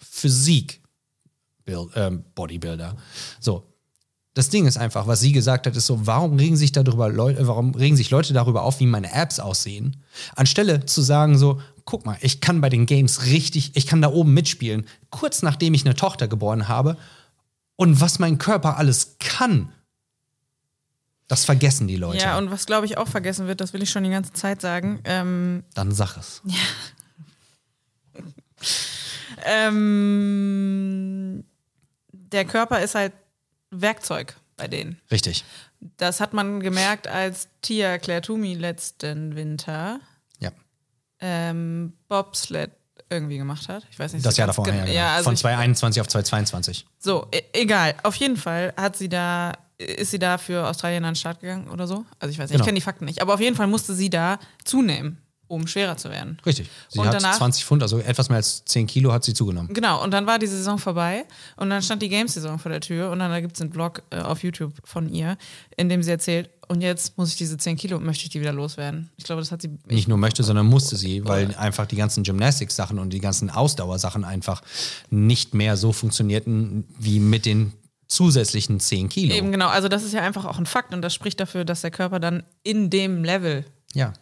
Build, 1.64 1.90
ähm, 1.96 2.24
Bodybuilder. 2.34 2.96
So. 3.40 3.64
Das 4.38 4.50
Ding 4.50 4.66
ist 4.66 4.76
einfach, 4.76 5.08
was 5.08 5.18
sie 5.18 5.32
gesagt 5.32 5.66
hat, 5.66 5.74
ist 5.74 5.86
so, 5.86 6.06
warum 6.06 6.36
regen 6.36 6.56
sich 6.56 6.70
darüber 6.70 7.08
Leute, 7.08 7.48
warum 7.48 7.74
regen 7.74 7.96
sich 7.96 8.10
Leute 8.10 8.32
darüber 8.32 8.62
auf, 8.62 8.78
wie 8.78 8.86
meine 8.86 9.12
Apps 9.12 9.40
aussehen? 9.40 9.96
Anstelle 10.36 10.86
zu 10.86 11.02
sagen 11.02 11.36
so, 11.36 11.60
guck 11.84 12.06
mal, 12.06 12.16
ich 12.20 12.40
kann 12.40 12.60
bei 12.60 12.68
den 12.68 12.86
Games 12.86 13.26
richtig, 13.26 13.72
ich 13.74 13.88
kann 13.88 14.00
da 14.00 14.12
oben 14.12 14.32
mitspielen, 14.34 14.86
kurz 15.10 15.42
nachdem 15.42 15.74
ich 15.74 15.84
eine 15.84 15.96
Tochter 15.96 16.28
geboren 16.28 16.68
habe 16.68 16.96
und 17.74 18.00
was 18.00 18.20
mein 18.20 18.38
Körper 18.38 18.76
alles 18.76 19.16
kann. 19.18 19.72
Das 21.26 21.44
vergessen 21.44 21.88
die 21.88 21.96
Leute. 21.96 22.22
Ja, 22.22 22.38
und 22.38 22.52
was 22.52 22.64
glaube 22.64 22.86
ich 22.86 22.96
auch 22.96 23.08
vergessen 23.08 23.48
wird, 23.48 23.60
das 23.60 23.72
will 23.72 23.82
ich 23.82 23.90
schon 23.90 24.04
die 24.04 24.10
ganze 24.10 24.34
Zeit 24.34 24.60
sagen. 24.60 25.00
Ähm, 25.02 25.64
Dann 25.74 25.90
sag 25.90 26.16
es. 26.16 26.42
ähm, 29.44 31.42
der 32.12 32.44
Körper 32.44 32.80
ist 32.80 32.94
halt 32.94 33.12
Werkzeug 33.70 34.36
bei 34.56 34.68
denen. 34.68 35.00
Richtig. 35.10 35.44
Das 35.96 36.20
hat 36.20 36.32
man 36.32 36.60
gemerkt, 36.60 37.06
als 37.06 37.48
Tia 37.62 37.98
Claire 37.98 38.22
Toomey 38.22 38.54
letzten 38.54 39.36
Winter 39.36 40.00
Ja. 40.40 40.50
ähm, 41.20 41.92
Bobsled 42.08 42.72
irgendwie 43.10 43.38
gemacht 43.38 43.68
hat. 43.68 43.86
Ich 43.90 43.98
weiß 43.98 44.12
nicht. 44.12 44.26
Das 44.26 44.34
so 44.34 44.40
Jahr 44.40 44.48
davor, 44.48 44.66
ja, 44.66 44.72
genau- 44.72 44.84
genau. 44.86 44.96
ja, 44.96 45.12
also 45.14 45.24
Von 45.24 45.34
ich, 45.34 45.40
2021 45.40 46.00
auf 46.00 46.08
2022. 46.08 46.86
so, 46.98 47.26
e 47.32 47.42
egal. 47.52 47.94
Auf 48.02 48.16
jeden 48.16 48.36
Fall 48.36 48.74
hat 48.76 48.96
sie 48.96 49.08
da, 49.08 49.52
ist 49.78 50.10
sie 50.10 50.18
da 50.18 50.36
für 50.38 50.66
Australien 50.68 51.04
an 51.04 51.12
den 51.12 51.16
Start 51.16 51.40
gegangen 51.40 51.68
oder 51.70 51.86
so. 51.86 52.04
Also 52.18 52.32
ich 52.32 52.38
weiß 52.38 52.50
nicht, 52.50 52.54
Genau. 52.56 52.62
ich 52.62 52.66
kenne 52.66 52.74
die 52.76 52.82
Fakten 52.82 53.04
nicht. 53.04 53.22
Aber 53.22 53.34
auf 53.34 53.40
jeden 53.40 53.56
Fall 53.56 53.66
musste 53.68 53.94
sie 53.94 54.10
da 54.10 54.38
zunehmen, 54.64 55.22
um 55.48 55.66
schwerer 55.66 55.96
zu 55.96 56.10
werden. 56.10 56.38
Richtig. 56.46 56.68
Sie 56.88 56.98
Und 56.98 57.06
hat 57.06 57.14
danach- 57.14 57.36
20 57.38 57.64
Pfund, 57.64 57.82
also 57.82 57.98
etwas 57.98 58.28
mehr 58.28 58.36
als 58.36 58.64
10 58.66 58.86
Kilo 58.86 59.12
hat 59.12 59.24
sie 59.24 59.34
zugenommen. 59.34 59.72
Genau, 59.72 60.02
und 60.02 60.12
dann 60.12 60.26
war 60.26 60.38
die 60.38 60.46
Saison 60.46 60.78
vorbei 60.78 61.24
und 61.56 61.70
dann 61.70 61.82
stand 61.82 62.02
die 62.02 62.08
Games-Saison 62.08 62.58
vor 62.58 62.70
der 62.70 62.80
Tür 62.80 63.10
und 63.10 63.18
dann 63.18 63.30
da 63.30 63.40
gibt 63.40 63.56
es 63.56 63.60
einen 63.62 63.70
Blog 63.70 64.02
äh, 64.10 64.20
auf 64.20 64.42
YouTube 64.42 64.72
von 64.84 65.08
ihr, 65.08 65.36
in 65.76 65.88
dem 65.88 66.02
sie 66.02 66.10
erzählt, 66.10 66.50
und 66.70 66.82
jetzt 66.82 67.16
muss 67.16 67.30
ich 67.30 67.36
diese 67.36 67.56
10 67.56 67.78
Kilo, 67.78 67.98
möchte 67.98 68.24
ich 68.24 68.28
die 68.30 68.40
wieder 68.42 68.52
loswerden. 68.52 69.08
Ich 69.16 69.24
glaube, 69.24 69.40
das 69.40 69.50
hat 69.50 69.62
sie. 69.62 69.70
Nicht 69.86 70.06
nur 70.06 70.18
möchte, 70.18 70.42
sondern 70.44 70.66
musste 70.66 70.96
sie, 70.96 71.24
weil 71.24 71.54
einfach 71.56 71.86
die 71.86 71.96
ganzen 71.96 72.24
Gymnastics-Sachen 72.24 72.98
und 72.98 73.10
die 73.14 73.20
ganzen 73.20 73.48
Ausdauersachen 73.48 74.22
einfach 74.22 74.60
nicht 75.08 75.54
mehr 75.54 75.78
so 75.78 75.92
funktionierten 75.94 76.84
wie 76.98 77.20
mit 77.20 77.46
den 77.46 77.72
zusätzlichen 78.06 78.80
10 78.80 79.08
Kilo. 79.08 79.34
Eben 79.34 79.52
genau, 79.52 79.68
also 79.68 79.88
das 79.88 80.02
ist 80.02 80.12
ja 80.12 80.20
einfach 80.22 80.44
auch 80.44 80.58
ein 80.58 80.66
Fakt 80.66 80.92
und 80.94 81.02
das 81.02 81.14
spricht 81.14 81.40
dafür, 81.40 81.64
dass 81.64 81.80
der 81.82 81.90
Körper 81.90 82.20
dann 82.20 82.42
in 82.62 82.90
dem 82.90 83.24
Level 83.24 83.64
Ja. 83.94 84.12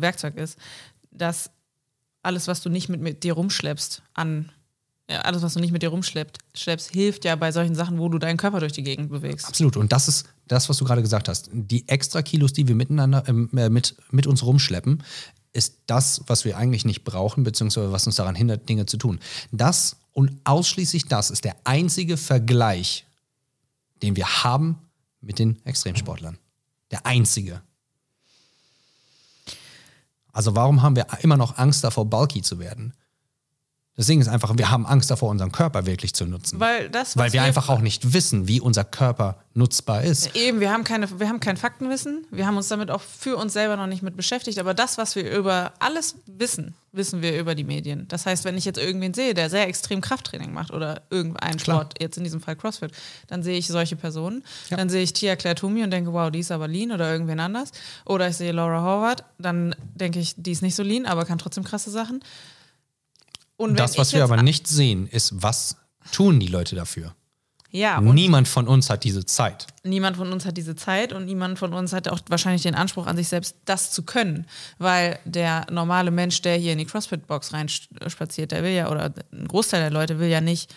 Werkzeug 0.00 0.36
ist, 0.36 0.58
dass 1.10 1.50
alles, 2.22 2.48
was 2.48 2.60
du 2.62 2.70
nicht 2.70 2.88
mit, 2.88 3.00
mit 3.00 3.24
dir 3.24 3.34
rumschleppst, 3.34 4.02
an 4.14 4.50
alles, 5.08 5.42
was 5.42 5.54
du 5.54 5.60
nicht 5.60 5.72
mit 5.72 5.82
dir 5.82 5.88
rumschleppst, 5.90 6.38
schleppst, 6.54 6.90
hilft 6.90 7.24
ja 7.24 7.36
bei 7.36 7.52
solchen 7.52 7.74
Sachen, 7.74 7.98
wo 7.98 8.08
du 8.08 8.18
deinen 8.18 8.36
Körper 8.36 8.60
durch 8.60 8.72
die 8.72 8.82
Gegend 8.82 9.10
bewegst. 9.10 9.46
Absolut. 9.46 9.76
Und 9.76 9.92
das 9.92 10.08
ist 10.08 10.26
das, 10.48 10.68
was 10.68 10.76
du 10.78 10.84
gerade 10.84 11.02
gesagt 11.02 11.28
hast. 11.28 11.50
Die 11.52 11.88
extra 11.88 12.22
Kilos, 12.22 12.52
die 12.52 12.66
wir 12.68 12.74
miteinander 12.74 13.24
ähm, 13.26 13.50
äh, 13.56 13.68
mit, 13.68 13.96
mit 14.10 14.26
uns 14.26 14.44
rumschleppen, 14.44 15.02
ist 15.52 15.80
das, 15.86 16.22
was 16.26 16.44
wir 16.44 16.56
eigentlich 16.56 16.84
nicht 16.84 17.04
brauchen, 17.04 17.44
beziehungsweise 17.44 17.92
was 17.92 18.06
uns 18.06 18.16
daran 18.16 18.34
hindert, 18.34 18.68
Dinge 18.68 18.86
zu 18.86 18.96
tun. 18.96 19.18
Das 19.50 19.96
und 20.12 20.32
ausschließlich 20.44 21.06
das 21.06 21.30
ist 21.30 21.44
der 21.44 21.56
einzige 21.64 22.16
Vergleich, 22.16 23.06
den 24.02 24.16
wir 24.16 24.44
haben 24.44 24.78
mit 25.20 25.38
den 25.38 25.64
Extremsportlern. 25.64 26.38
Der 26.90 27.06
einzige. 27.06 27.62
Also 30.32 30.56
warum 30.56 30.82
haben 30.82 30.96
wir 30.96 31.06
immer 31.20 31.36
noch 31.36 31.58
Angst 31.58 31.84
davor, 31.84 32.06
bulky 32.06 32.42
zu 32.42 32.58
werden? 32.58 32.94
Das 33.94 34.06
Ding 34.06 34.22
ist 34.22 34.28
einfach, 34.28 34.56
wir 34.56 34.70
haben 34.70 34.86
Angst 34.86 35.10
davor, 35.10 35.28
unseren 35.28 35.52
Körper 35.52 35.84
wirklich 35.84 36.14
zu 36.14 36.24
nutzen. 36.24 36.58
Weil 36.58 36.88
das, 36.88 37.18
Weil 37.18 37.34
wir 37.34 37.42
einfach 37.42 37.68
auch 37.68 37.80
nicht 37.80 38.14
wissen, 38.14 38.48
wie 38.48 38.58
unser 38.58 38.84
Körper 38.84 39.36
nutzbar 39.52 40.02
ist. 40.02 40.34
Eben, 40.34 40.60
wir 40.60 40.72
haben, 40.72 40.82
keine, 40.82 41.20
wir 41.20 41.28
haben 41.28 41.40
kein 41.40 41.58
Faktenwissen. 41.58 42.26
Wir 42.30 42.46
haben 42.46 42.56
uns 42.56 42.68
damit 42.68 42.90
auch 42.90 43.02
für 43.02 43.36
uns 43.36 43.52
selber 43.52 43.76
noch 43.76 43.86
nicht 43.86 44.02
mit 44.02 44.16
beschäftigt. 44.16 44.58
Aber 44.58 44.72
das, 44.72 44.96
was 44.96 45.14
wir 45.14 45.30
über 45.30 45.74
alles 45.78 46.14
wissen, 46.24 46.74
wissen 46.92 47.20
wir 47.20 47.38
über 47.38 47.54
die 47.54 47.64
Medien. 47.64 48.08
Das 48.08 48.24
heißt, 48.24 48.46
wenn 48.46 48.56
ich 48.56 48.64
jetzt 48.64 48.78
irgendwen 48.78 49.12
sehe, 49.12 49.34
der 49.34 49.50
sehr 49.50 49.68
extrem 49.68 50.00
Krafttraining 50.00 50.54
macht 50.54 50.70
oder 50.70 51.02
irgendeinen 51.10 51.58
Klar. 51.58 51.82
Sport, 51.82 52.00
jetzt 52.00 52.16
in 52.16 52.24
diesem 52.24 52.40
Fall 52.40 52.56
CrossFit, 52.56 52.92
dann 53.26 53.42
sehe 53.42 53.58
ich 53.58 53.66
solche 53.66 53.96
Personen. 53.96 54.42
Ja. 54.70 54.78
Dann 54.78 54.88
sehe 54.88 55.02
ich 55.02 55.12
Tia 55.12 55.36
Claire 55.36 55.54
Toomey 55.54 55.82
und 55.84 55.90
denke, 55.90 56.14
wow, 56.14 56.30
die 56.30 56.38
ist 56.38 56.50
aber 56.50 56.66
lean 56.66 56.92
oder 56.92 57.12
irgendwen 57.12 57.40
anders. 57.40 57.72
Oder 58.06 58.28
ich 58.28 58.38
sehe 58.38 58.52
Laura 58.52 58.80
Howard, 58.80 59.24
dann 59.36 59.74
denke 59.94 60.18
ich, 60.18 60.34
die 60.38 60.52
ist 60.52 60.62
nicht 60.62 60.76
so 60.76 60.82
lean, 60.82 61.04
aber 61.04 61.26
kann 61.26 61.36
trotzdem 61.36 61.64
krasse 61.64 61.90
Sachen. 61.90 62.22
Und 63.62 63.78
Das, 63.78 63.96
was 63.98 64.12
wir 64.12 64.24
aber 64.24 64.42
nicht 64.42 64.66
sehen, 64.66 65.06
ist, 65.06 65.32
was 65.42 65.76
tun 66.12 66.40
die 66.40 66.48
Leute 66.48 66.74
dafür. 66.76 67.14
Ja, 67.74 67.98
und 67.98 68.12
Niemand 68.14 68.48
von 68.48 68.68
uns 68.68 68.90
hat 68.90 69.02
diese 69.02 69.24
Zeit. 69.24 69.66
niemand 69.82 70.18
von 70.18 70.30
uns 70.30 70.44
hat 70.44 70.58
diese 70.58 70.76
Zeit 70.76 71.14
und 71.14 71.24
niemand 71.24 71.58
von 71.58 71.72
uns 71.72 71.94
hat 71.94 72.06
auch 72.06 72.18
wahrscheinlich 72.28 72.60
den 72.62 72.74
Anspruch 72.74 73.06
an 73.06 73.16
sich 73.16 73.28
selbst, 73.28 73.56
das 73.64 73.90
zu 73.92 74.02
können. 74.02 74.46
Weil 74.78 75.18
der 75.24 75.64
normale 75.70 76.10
Mensch, 76.10 76.42
der 76.42 76.56
hier 76.58 76.72
in 76.72 76.78
die 76.78 76.84
CrossFit-Box 76.84 77.54
reinspaziert, 77.54 78.52
der 78.52 78.62
will 78.62 78.72
ja, 78.72 78.90
oder 78.90 79.14
ein 79.32 79.48
Großteil 79.48 79.80
der 79.80 79.90
Leute 79.90 80.18
will 80.18 80.28
ja 80.28 80.42
nicht 80.42 80.74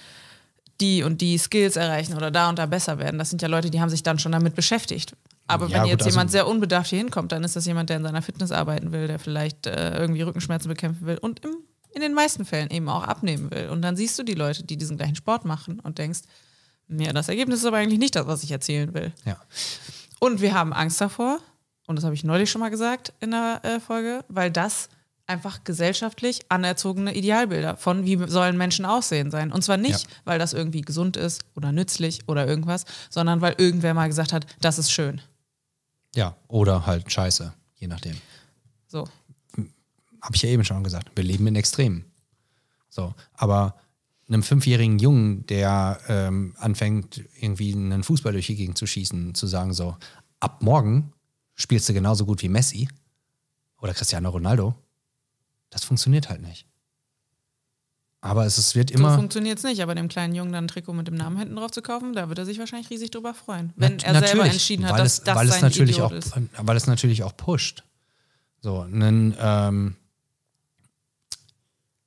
die 0.80 1.04
und 1.04 1.20
die 1.20 1.38
Skills 1.38 1.76
erreichen 1.76 2.16
oder 2.16 2.32
da 2.32 2.48
und 2.50 2.60
da 2.60 2.66
besser 2.66 2.98
werden. 2.98 3.18
Das 3.20 3.30
sind 3.30 3.42
ja 3.42 3.50
Leute, 3.50 3.70
die 3.72 3.82
haben 3.82 3.90
sich 3.90 4.04
dann 4.04 4.18
schon 4.20 4.32
damit 4.32 4.56
beschäftigt. 4.56 5.18
Aber 5.48 5.68
Ja, 5.68 5.74
wenn 5.76 5.82
gut, 5.84 5.92
jetzt 5.92 6.04
also- 6.04 6.12
jemand 6.18 6.32
sehr 6.32 6.48
unbedarft 6.48 6.90
hier 6.92 7.00
hinkommt, 7.00 7.34
dann 7.34 7.44
ist 7.44 7.58
das 7.58 7.66
jemand, 7.66 7.90
der 7.90 7.98
in 7.98 8.04
seiner 8.04 8.22
Fitness 8.22 8.52
arbeiten 8.54 8.94
will, 8.94 9.08
der 9.08 9.20
vielleicht 9.20 9.68
äh, 9.68 9.98
irgendwie 9.98 10.22
Rückenschmerzen 10.22 10.70
bekämpfen 10.70 11.06
will 11.08 11.18
und 11.18 11.44
im, 11.44 11.56
in 11.96 12.02
den 12.02 12.14
meisten 12.14 12.46
Fällen 12.46 12.70
eben 12.70 12.90
auch 12.90 13.04
abnehmen 13.04 13.50
will. 13.52 13.70
Und 13.70 13.82
dann 13.82 13.96
siehst 13.96 14.20
du 14.20 14.24
die 14.24 14.34
Leute, 14.34 14.64
die 14.64 14.78
diesen 14.78 14.98
gleichen 14.98 15.16
Sport 15.16 15.46
machen 15.46 15.80
und 15.80 15.98
denkst, 15.98 16.20
ja, 16.90 17.14
das 17.14 17.30
Ergebnis 17.30 17.60
ist 17.60 17.66
aber 17.66 17.78
eigentlich 17.78 18.00
nicht 18.00 18.16
das, 18.16 18.28
was 18.28 18.44
ich 18.44 18.52
erzählen 18.52 18.94
will. 18.94 19.12
Ja. 19.26 19.38
Und 20.20 20.42
wir 20.42 20.54
haben 20.54 20.74
Angst 20.74 21.02
davor, 21.02 21.40
und 21.88 21.96
das 21.96 22.04
habe 22.06 22.14
ich 22.14 22.24
neulich 22.24 22.52
schon 22.52 22.62
mal 22.62 22.70
gesagt 22.70 23.14
in 23.22 23.32
der 23.32 23.62
äh, 23.64 23.80
Folge, 23.80 24.24
weil 24.28 24.52
das 24.52 24.90
einfach 25.28 25.64
gesellschaftlich 25.64 26.42
anerzogene 26.50 27.16
Idealbilder 27.16 27.78
von 27.78 28.06
wie 28.06 28.18
sollen 28.30 28.58
Menschen 28.58 28.86
aussehen 28.86 29.32
sein. 29.32 29.52
Und 29.52 29.64
zwar 29.64 29.78
nicht, 29.78 30.04
Ja. 30.04 30.10
weil 30.26 30.38
das 30.38 30.54
irgendwie 30.54 30.82
gesund 30.82 31.18
ist 31.18 31.44
oder 31.56 31.72
nützlich 31.72 32.20
oder 32.28 32.46
irgendwas, 32.48 32.86
sondern 33.10 33.42
weil 33.42 33.56
irgendwer 33.58 33.94
mal 33.96 34.08
gesagt 34.08 34.34
hat, 34.34 34.46
das 34.62 34.78
ist 34.78 34.92
schön. 34.92 35.22
Ja, 36.14 36.36
oder 36.48 36.86
halt 36.86 37.12
scheiße, 37.12 37.54
je 37.78 37.88
nachdem. 37.88 38.16
So. 38.88 39.06
Habe 40.26 40.36
ich 40.36 40.42
ja 40.42 40.50
eben 40.50 40.66
schon 40.66 40.84
gesagt. 40.84 41.12
Wir 41.16 41.24
leben 41.24 41.46
in 41.46 41.56
Extremen. 41.56 42.04
So, 42.90 43.14
aber 43.34 43.76
einem 44.28 44.42
fünfjährigen 44.42 44.98
Jungen, 44.98 45.46
der 45.46 46.00
ähm, 46.08 46.56
anfängt, 46.58 47.24
irgendwie 47.40 47.74
einen 47.74 48.02
Fußball 48.02 48.34
durch 48.34 48.48
die 48.48 48.56
Gegend 48.56 48.76
zu 48.76 48.88
schießen, 48.88 49.36
zu 49.36 49.46
sagen 49.46 49.72
so, 49.72 49.96
ab 50.40 50.64
morgen 50.64 51.14
spielst 51.54 51.88
du 51.88 51.94
genauso 51.94 52.26
gut 52.26 52.42
wie 52.42 52.50
Messi 52.50 52.90
oder 53.80 53.94
Cristiano 53.94 54.30
Ronaldo, 54.30 54.74
das 55.70 55.84
funktioniert 55.84 56.28
halt 56.28 56.42
nicht. 56.42 56.66
Aber 58.22 58.48
es, 58.48 58.58
es 58.58 58.74
wird 58.74 58.90
So 58.90 58.96
immer... 58.96 59.14
funktioniert 59.14 59.60
es 59.60 59.64
nicht, 59.64 59.84
aber 59.84 59.94
dem 59.94 60.08
kleinen 60.08 60.34
Jungen 60.34 60.52
dann 60.52 60.64
ein 60.64 60.68
Trikot 60.68 60.94
mit 60.94 61.08
dem 61.08 61.14
Namen 61.14 61.38
hinten 61.38 61.56
drauf 61.56 61.70
zu 61.70 61.84
kaufen, 61.84 62.14
da 62.14 62.30
wird 62.30 62.40
er 62.40 62.46
sich 62.46 62.58
wahrscheinlich 62.58 62.90
riesig 62.90 63.12
drüber 63.12 63.36
freuen. 63.36 63.74
Wenn 63.76 63.98
Nat- 63.98 64.04
er 64.06 64.28
selber 64.28 64.46
entschieden 64.46 64.88
hat, 64.88 64.98
dass 64.98 65.20
es, 65.20 65.24
das 65.24 65.36
weil 65.36 65.48
es 65.48 65.54
sein 65.54 65.62
natürlich 65.62 65.98
Idiot 65.98 66.12
auch, 66.12 66.16
ist. 66.16 66.34
Weil 66.58 66.78
es 66.78 66.88
natürlich 66.88 67.22
auch 67.22 67.38
pusht. 67.38 67.84
So, 68.62 68.82
einen, 68.82 69.36
ähm, 69.40 69.96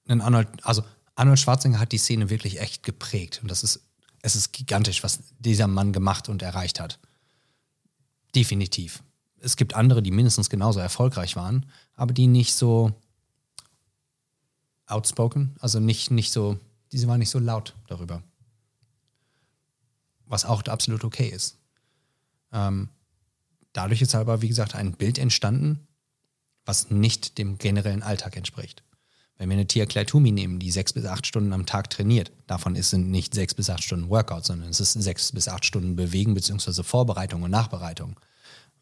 einen 0.09 0.21
Arnold, 0.21 0.49
also 0.63 0.83
Arnold 1.15 1.39
Schwarzenegger 1.39 1.81
hat 1.81 1.93
die 1.93 1.99
Szene 1.99 2.31
wirklich 2.31 2.61
echt 2.61 2.83
geprägt. 2.83 3.41
Und 3.43 3.51
das 3.51 3.63
ist, 3.63 3.83
es 4.23 4.37
ist 4.37 4.53
gigantisch, 4.53 5.03
was 5.03 5.21
dieser 5.39 5.67
Mann 5.67 5.93
gemacht 5.93 6.29
und 6.29 6.43
erreicht 6.43 6.81
hat. 6.81 6.99
Definitiv. 8.35 9.03
Es 9.41 9.57
gibt 9.57 9.75
andere, 9.75 10.03
die 10.03 10.11
mindestens 10.11 10.51
genauso 10.51 10.81
erfolgreich 10.81 11.37
waren, 11.37 11.67
aber 11.95 12.13
die 12.13 12.27
nicht 12.27 12.55
so 12.55 12.93
outspoken, 14.87 15.55
also 15.61 15.81
nicht, 15.81 16.11
nicht 16.11 16.33
so, 16.33 16.59
diese 16.93 17.07
waren 17.07 17.19
nicht 17.19 17.31
so 17.31 17.39
laut 17.39 17.75
darüber. 17.87 18.23
Was 20.27 20.45
auch 20.45 20.63
absolut 20.65 21.05
okay 21.05 21.29
ist. 21.29 21.57
Ähm, 22.53 22.89
dadurch 23.73 24.03
ist 24.03 24.15
aber, 24.15 24.43
wie 24.43 24.49
gesagt, 24.49 24.75
ein 24.75 24.93
Bild 24.93 25.19
entstanden, 25.19 25.87
was 26.65 26.91
nicht 26.91 27.39
dem 27.39 27.59
generellen 27.59 28.03
Alltag 28.03 28.37
entspricht. 28.37 28.83
Wenn 29.39 29.49
wir 29.51 29.55
eine 29.55 29.67
Tia 29.69 29.87
Toomey 29.87 30.33
nehmen, 30.33 30.59
die 30.59 30.71
sechs 30.73 30.93
bis 30.93 31.05
acht 31.05 31.25
Stunden 31.27 31.53
am 31.53 31.65
Tag 31.65 31.91
trainiert, 31.91 32.33
davon 32.49 32.75
ist- 32.75 32.91
sind 32.91 33.09
nicht 33.11 33.35
sechs 33.35 33.55
bis 33.55 33.71
acht 33.71 33.85
Stunden 33.85 34.11
Workout, 34.11 34.45
sondern 34.45 34.69
es 34.69 34.81
ist 34.81 34.93
sechs 34.95 35.31
bis 35.33 35.47
acht 35.49 35.65
Stunden 35.65 35.95
Bewegen 35.95 36.35
bzw. 36.35 36.83
Vorbereitung 36.83 37.43
und 37.45 37.51
Nachbereitung. 37.53 38.19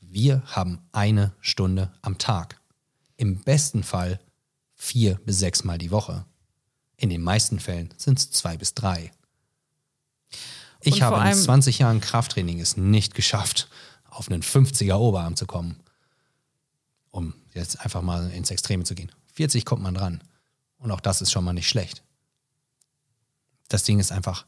Wir 0.01 0.43
haben 0.47 0.79
eine 0.93 1.33
Stunde 1.41 1.93
am 2.01 2.17
Tag. 2.17 2.59
Im 3.19 3.41
besten 3.41 3.83
Fall 3.83 4.19
vier 4.75 5.17
bis 5.27 5.39
sechs 5.39 5.63
Mal 5.65 5.77
die 5.79 5.91
Woche. 5.91 6.25
In 6.97 7.11
den 7.11 7.21
meisten 7.23 7.61
Fällen 7.61 7.93
sind 7.99 8.19
es 8.19 8.31
zwei 8.31 8.57
bis 8.57 8.73
drei. 8.73 9.11
Ich 10.81 10.95
Und 10.95 11.03
habe 11.03 11.17
in 11.17 11.23
allem- 11.23 11.39
20 11.39 11.79
Jahren 11.81 12.01
Krafttraining 12.01 12.61
es 12.61 12.77
nicht 12.79 13.15
geschafft, 13.15 13.69
auf 14.09 14.31
einen 14.31 14.43
50er 14.43 14.99
Oberarm 14.99 15.37
zu 15.37 15.47
kommen. 15.47 15.81
Um 17.11 17.35
jetzt 17.53 17.81
einfach 17.81 18.01
mal 18.03 18.31
ins 18.31 18.51
Extreme 18.51 18.85
zu 18.85 18.95
gehen. 18.95 19.11
40 19.35 19.65
kommt 19.67 19.83
man 19.83 19.95
dran. 19.95 20.23
Und 20.79 20.91
auch 20.91 21.01
das 21.01 21.21
ist 21.23 21.31
schon 21.33 21.45
mal 21.45 21.53
nicht 21.53 21.69
schlecht. 21.69 22.03
Das 23.69 23.83
Ding 23.85 23.99
ist 23.99 24.13
einfach, 24.13 24.47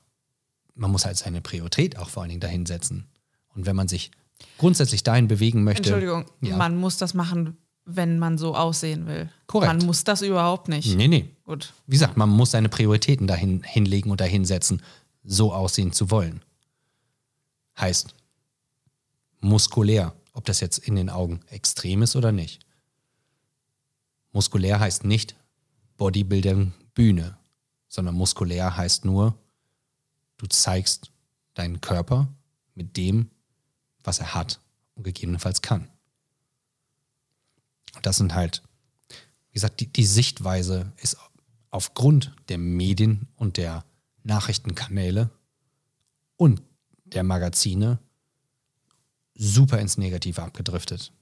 man 0.74 0.90
muss 0.90 1.04
halt 1.04 1.16
seine 1.16 1.40
Priorität 1.40 1.96
auch 1.98 2.08
vor 2.08 2.22
allen 2.22 2.28
Dingen 2.30 2.40
dahin 2.40 2.66
setzen. 2.66 3.08
Und 3.54 3.66
wenn 3.66 3.74
man 3.76 3.88
sich 3.88 4.10
grundsätzlich 4.58 5.02
dahin 5.02 5.26
bewegen 5.26 5.64
möchte. 5.64 5.82
Entschuldigung, 5.88 6.26
Ja. 6.40 6.56
man 6.56 6.76
muss 6.76 6.96
das 6.96 7.14
machen, 7.14 7.56
wenn 7.84 8.18
man 8.18 8.38
so 8.38 8.54
aussehen 8.54 9.06
will. 9.06 9.30
Korrekt. 9.46 9.72
Man 9.72 9.86
muss 9.86 10.04
das 10.04 10.22
überhaupt 10.22 10.68
nicht. 10.68 10.94
Nee, 10.94 11.08
nee. 11.08 11.34
Gut. 11.44 11.72
Wie 11.86 11.96
gesagt, 11.96 12.16
man 12.16 12.28
muss 12.28 12.52
seine 12.52 12.68
Prioritäten 12.68 13.26
dahin 13.26 13.62
hinlegen 13.64 14.10
und 14.10 14.20
dahin 14.20 14.44
setzen, 14.44 14.82
so 15.24 15.52
aussehen 15.52 15.92
zu 15.92 16.10
wollen. 16.10 16.44
Heißt, 17.80 18.14
muskulär, 19.40 20.14
ob 20.32 20.44
das 20.44 20.60
jetzt 20.60 20.78
in 20.78 20.94
den 20.94 21.10
Augen 21.10 21.40
extrem 21.48 22.02
ist 22.02 22.14
oder 22.14 22.30
nicht. 22.30 22.60
Muskulär 24.32 24.78
heißt 24.78 25.04
nicht 25.04 25.34
Bodybuilding 25.98 26.72
Bühne, 26.94 27.37
sondern 27.88 28.14
muskulär 28.14 28.76
heißt 28.76 29.04
nur, 29.04 29.38
du 30.38 30.46
zeigst 30.46 31.12
deinen 31.54 31.80
Körper 31.80 32.28
mit 32.74 32.96
dem, 32.96 33.30
was 34.02 34.20
er 34.20 34.34
hat 34.34 34.61
und 34.94 35.02
gegebenenfalls 35.02 35.61
kann. 35.61 35.88
Und 37.94 38.06
das 38.06 38.16
sind 38.16 38.34
halt, 38.34 38.62
wie 39.50 39.54
gesagt, 39.54 39.80
die, 39.80 39.87
die 39.87 40.04
Sichtweise 40.04 40.92
ist 40.96 41.16
aufgrund 41.70 42.34
der 42.48 42.58
Medien 42.58 43.28
und 43.37 43.56
der 43.56 43.84
Nachrichtenkanäle 44.22 45.30
und 46.37 46.62
der 47.04 47.24
Magazine 47.24 47.98
super 49.34 49.78
ins 49.78 49.98
Negative 49.98 50.42
abgedriftet. 50.42 51.12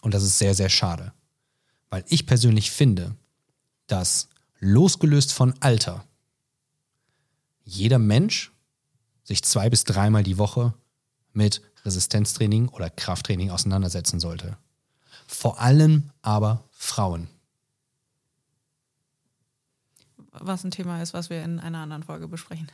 Und 0.00 0.14
das 0.14 0.22
ist 0.22 0.38
sehr, 0.38 0.54
sehr 0.54 0.68
schade. 0.68 1.12
Weil 1.90 2.04
ich 2.08 2.26
persönlich 2.26 2.70
finde, 2.70 3.16
dass 3.86 4.28
losgelöst 4.60 5.32
von 5.32 5.54
Alter 5.60 6.04
jeder 7.64 7.98
Mensch 7.98 8.52
sich 9.24 9.42
zwei 9.44 9.70
bis 9.70 9.84
dreimal 9.84 10.22
die 10.22 10.38
Woche 10.38 10.74
mit 11.32 11.62
Resistenztraining 11.84 12.68
oder 12.68 12.90
Krafttraining 12.90 13.50
auseinandersetzen 13.50 14.20
sollte. 14.20 14.56
Vor 15.26 15.60
allem 15.60 16.10
aber 16.22 16.64
Frauen. 16.70 17.28
Was 20.32 20.64
ein 20.64 20.70
Thema 20.70 21.02
ist, 21.02 21.14
was 21.14 21.30
wir 21.30 21.42
in 21.42 21.60
einer 21.60 21.78
anderen 21.78 22.02
Folge 22.02 22.28
besprechen. 22.28 22.70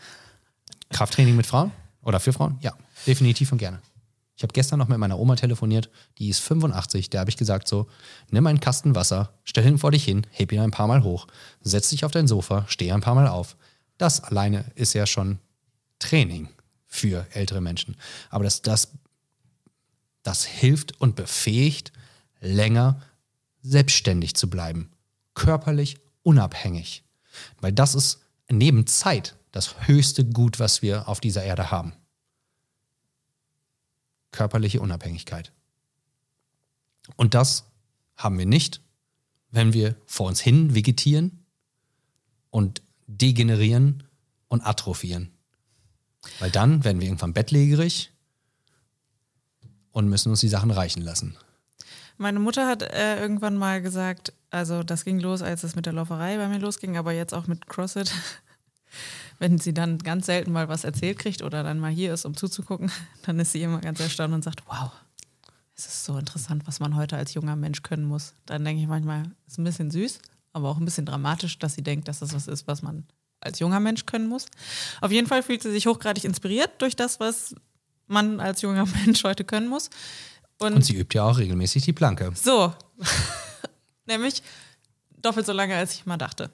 Krafttraining 0.90 1.37
mit 1.37 1.47
Frauen? 1.47 1.73
Oder 2.03 2.21
für 2.21 2.33
Frauen? 2.33 2.59
Ja, 2.61 2.75
definitiv 3.07 3.53
und 3.53 3.59
gerne. 3.59 3.81
Ich 4.38 4.44
habe 4.44 4.53
gestern 4.53 4.79
noch 4.79 4.87
mit 4.87 4.98
meiner 4.98 5.18
Oma 5.18 5.35
telefoniert, 5.35 5.90
die 6.18 6.29
ist 6.29 6.38
85, 6.38 7.11
der 7.11 7.18
habe 7.18 7.29
ich 7.29 7.37
gesagt 7.37 7.66
so, 7.66 7.88
nimm 8.31 8.46
einen 8.46 8.61
Kasten 8.61 8.94
Wasser, 8.94 9.35
stell 9.42 9.66
ihn 9.66 9.79
vor 9.79 9.90
dich 9.90 10.05
hin, 10.05 10.29
heb 10.31 10.53
ihn 10.53 10.61
ein 10.61 10.70
paar 10.70 10.87
Mal 10.87 11.03
hoch, 11.03 11.27
setz 11.61 11.88
dich 11.88 12.05
auf 12.05 12.12
dein 12.12 12.29
Sofa, 12.29 12.64
steh 12.68 12.92
ein 12.92 13.01
paar 13.01 13.16
Mal 13.16 13.27
auf. 13.27 13.57
Das 13.96 14.22
alleine 14.22 14.64
ist 14.77 14.92
ja 14.92 15.07
schon 15.07 15.40
Training 15.98 16.51
für 16.87 17.27
ältere 17.33 17.61
Menschen. 17.61 17.96
Aber 18.31 18.44
das, 18.44 18.62
das, 18.62 18.92
das 20.22 20.44
hilft 20.44 21.01
und 21.01 21.16
befähigt, 21.16 21.90
länger 22.40 23.03
selbstständig 23.62 24.37
zu 24.37 24.48
bleiben, 24.48 24.92
körperlich 25.35 25.98
unabhängig. 26.22 27.03
Weil 27.61 27.72
das 27.72 27.96
ist 27.96 28.20
neben 28.48 28.87
Zeit 28.87 29.35
das 29.51 29.88
höchste 29.88 30.24
Gut, 30.24 30.61
was 30.61 30.81
wir 30.81 31.09
auf 31.09 31.18
dieser 31.18 31.42
Erde 31.42 31.72
haben. 31.72 31.92
Körperliche 34.30 34.80
Unabhängigkeit. 34.80 35.52
Und 37.16 37.34
das 37.34 37.64
haben 38.16 38.38
wir 38.38 38.46
nicht, 38.46 38.80
wenn 39.50 39.72
wir 39.72 39.96
vor 40.06 40.28
uns 40.28 40.40
hin 40.40 40.74
vegetieren 40.74 41.44
und 42.50 42.82
degenerieren 43.06 44.04
und 44.48 44.62
atrophieren. 44.62 45.32
Weil 46.38 46.50
dann 46.50 46.84
werden 46.84 47.00
wir 47.00 47.06
irgendwann 47.06 47.32
bettlägerig 47.32 48.10
und 49.92 50.08
müssen 50.08 50.30
uns 50.30 50.40
die 50.40 50.48
Sachen 50.48 50.70
reichen 50.70 51.02
lassen. 51.02 51.36
Meine 52.18 52.40
Mutter 52.40 52.66
hat 52.66 52.82
äh, 52.82 53.20
irgendwann 53.20 53.56
mal 53.56 53.80
gesagt, 53.80 54.32
also 54.50 54.82
das 54.82 55.04
ging 55.04 55.20
los, 55.20 55.40
als 55.40 55.62
es 55.62 55.76
mit 55.76 55.86
der 55.86 55.92
Lauferei 55.92 56.36
bei 56.36 56.48
mir 56.48 56.58
losging, 56.58 56.96
aber 56.96 57.12
jetzt 57.12 57.32
auch 57.32 57.46
mit 57.46 57.66
CrossFit. 57.68 58.12
Wenn 59.38 59.59
sie 59.59 59.72
dann 59.72 59.98
ganz 59.98 60.27
selten 60.27 60.53
mal 60.53 60.68
was 60.68 60.85
erzählt 60.85 61.18
kriegt 61.18 61.42
oder 61.42 61.62
dann 61.62 61.79
mal 61.79 61.92
hier 61.92 62.12
ist, 62.12 62.24
um 62.24 62.37
zuzugucken, 62.37 62.90
dann 63.22 63.38
ist 63.38 63.53
sie 63.53 63.62
immer 63.62 63.81
ganz 63.81 64.01
erstaunt 64.01 64.35
und 64.35 64.44
sagt, 64.44 64.62
wow, 64.66 64.90
es 65.77 65.87
ist 65.87 66.05
so 66.05 66.18
interessant, 66.18 66.66
was 66.66 66.81
man 66.81 66.96
heute 66.96 67.16
als 67.16 67.35
junger 67.35 67.55
Mensch 67.55 67.83
können 67.83 68.05
muss. 68.05 68.35
Dann 68.46 68.64
denke 68.64 68.83
ich 68.83 68.88
manchmal, 68.88 69.22
es 69.46 69.53
ist 69.53 69.59
ein 69.59 69.64
bisschen 69.64 69.90
süß, 69.90 70.18
aber 70.53 70.68
auch 70.68 70.79
ein 70.79 70.85
bisschen 70.85 71.07
dramatisch, 71.07 71.59
dass 71.59 71.74
sie 71.74 71.83
denkt, 71.83 72.09
dass 72.09 72.18
das 72.18 72.35
was 72.35 72.48
ist, 72.48 72.66
was 72.66 72.83
man 72.83 73.07
als 73.40 73.61
junger 73.61 73.79
Mensch 73.79 74.05
können 74.05 74.29
muss. 74.29 74.46
Auf 75.01 75.12
jeden 75.12 75.29
Fall 75.29 75.42
fühlt 75.44 75.62
sie 75.62 75.70
sich 75.70 75.87
hochgradig 75.87 76.24
inspiriert 76.24 76.70
durch 76.83 76.96
das, 76.96 77.20
was 77.20 77.55
man 78.09 78.40
als 78.40 78.62
junger 78.62 78.87
Mensch 79.05 79.22
heute 79.22 79.44
können 79.44 79.68
muss. 79.68 79.90
Und 80.59 80.85
sie 80.85 80.96
übt 80.96 81.16
ja 81.16 81.24
auch 81.24 81.38
regelmäßig 81.38 81.85
die 81.85 81.92
Planke. 81.92 82.33
So. 82.35 82.74
Nämlich 84.07 84.42
doppelt 85.22 85.46
so 85.46 85.53
lange, 85.53 85.77
als 85.77 85.94
ich 85.94 86.07
mal 86.07 86.16
dachte. 86.16 86.51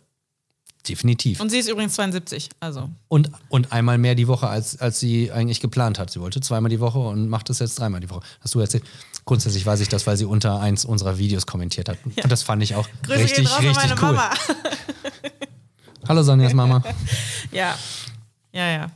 Definitiv. 0.88 1.40
Und 1.40 1.48
sie 1.48 1.58
ist 1.58 1.68
übrigens 1.68 1.94
72, 1.94 2.50
also. 2.60 2.90
Und, 3.08 3.30
und 3.48 3.72
einmal 3.72 3.96
mehr 3.96 4.14
die 4.14 4.28
Woche, 4.28 4.48
als, 4.48 4.78
als 4.80 5.00
sie 5.00 5.32
eigentlich 5.32 5.60
geplant 5.60 5.98
hat. 5.98 6.10
Sie 6.10 6.20
wollte 6.20 6.40
zweimal 6.40 6.68
die 6.68 6.80
Woche 6.80 6.98
und 6.98 7.28
macht 7.28 7.48
es 7.48 7.58
jetzt 7.58 7.78
dreimal 7.78 8.00
die 8.00 8.10
Woche. 8.10 8.20
Hast 8.40 8.54
du 8.54 8.60
erzählt? 8.60 8.84
Grundsätzlich 9.24 9.64
weiß 9.64 9.80
ich 9.80 9.88
das, 9.88 10.06
weil 10.06 10.18
sie 10.18 10.26
unter 10.26 10.60
eins 10.60 10.84
unserer 10.84 11.16
Videos 11.16 11.46
kommentiert 11.46 11.88
hat. 11.88 11.96
Und 12.04 12.30
das 12.30 12.42
fand 12.42 12.62
ich 12.62 12.74
auch 12.74 12.86
Grüße 13.02 13.18
richtig, 13.18 13.50
raus 13.50 13.60
richtig 13.60 13.76
meine 13.76 13.94
cool. 13.94 14.12
Mama. 14.12 14.30
Hallo 16.08 16.22
Sonjas 16.22 16.52
Mama. 16.52 16.82
Ja, 17.50 17.78
ja, 18.52 18.68
ja. 18.68 18.90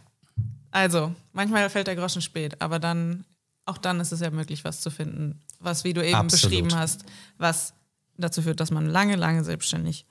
Also, 0.70 1.14
manchmal 1.32 1.70
fällt 1.70 1.86
der 1.86 1.96
Groschen 1.96 2.20
spät, 2.20 2.60
aber 2.60 2.78
dann, 2.78 3.24
auch 3.64 3.78
dann 3.78 4.00
ist 4.00 4.12
es 4.12 4.20
ja 4.20 4.30
möglich, 4.30 4.64
was 4.64 4.80
zu 4.80 4.90
finden, 4.90 5.40
was, 5.60 5.84
wie 5.84 5.94
du 5.94 6.04
eben 6.04 6.16
Absolut. 6.16 6.50
beschrieben 6.50 6.74
hast, 6.74 7.04
was 7.38 7.72
dazu 8.16 8.42
führt, 8.42 8.60
dass 8.60 8.72
man 8.72 8.86
lange, 8.86 9.16
lange 9.16 9.44
selbstständig 9.44 10.04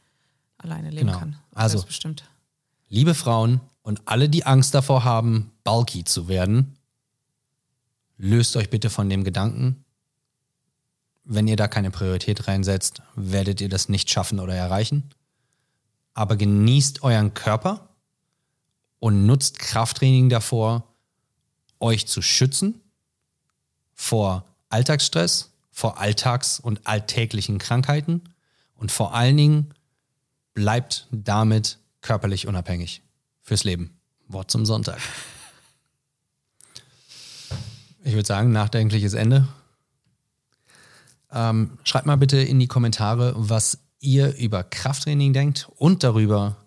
alleine 0.57 0.89
leben 0.89 1.07
Genau. 1.07 1.19
kann. 1.19 1.37
Also- 1.53 1.77
Selbstbestimmt. 1.77 2.29
Liebe 2.89 3.13
Frauen 3.15 3.59
und 3.81 4.01
alle, 4.07 4.29
die 4.29 4.45
Angst 4.45 4.73
davor 4.73 5.03
haben, 5.03 5.51
bulky 5.63 6.03
zu 6.03 6.27
werden, 6.27 6.77
löst 8.17 8.55
euch 8.55 8.69
bitte 8.69 8.89
von 8.89 9.09
dem 9.09 9.23
Gedanken, 9.23 9.83
wenn 11.23 11.47
ihr 11.47 11.57
da 11.57 11.67
keine 11.67 11.91
Priorität 11.91 12.47
reinsetzt, 12.47 13.01
werdet 13.15 13.59
ihr 13.59 13.67
das 13.69 13.89
nicht 13.89 14.09
schaffen 14.09 14.39
oder 14.39 14.55
erreichen. 14.55 15.09
Aber 16.13 16.37
genießt 16.37 17.03
euren 17.03 17.33
Körper 17.33 17.89
und 18.99 19.25
nutzt 19.25 19.59
Krafttraining 19.59 20.29
davor, 20.29 20.83
euch 21.79 22.07
zu 22.07 22.21
schützen 22.21 22.81
vor 23.93 24.45
Alltagsstress, 24.69 25.51
vor 25.69 25.99
Alltags- 25.99 26.59
und 26.59 26.87
alltäglichen 26.87 27.57
Krankheiten 27.59 28.23
und 28.75 28.91
vor 28.91 29.13
allen 29.13 29.37
Dingen 29.37 29.73
bleibt 30.57 31.07
damit 31.11 31.77
körperlich 32.01 32.47
unabhängig 32.47 33.03
fürs 33.43 33.63
Leben. 33.63 33.99
Wort 34.27 34.49
zum 34.49 34.65
Sonntag. 34.65 34.97
Ich 38.03 38.13
würde 38.13 38.25
sagen, 38.25 38.51
nachdenkliches 38.53 39.13
Ende. 39.13 39.47
Ähm, 41.31 41.77
schreibt 41.83 42.07
mal 42.07 42.15
bitte 42.15 42.37
in 42.37 42.57
die 42.57 42.65
Kommentare, 42.65 43.35
was 43.37 43.77
ihr 43.99 44.35
über 44.37 44.63
Krafttraining 44.63 45.31
denkt 45.31 45.69
und 45.75 46.03
darüber, 46.03 46.57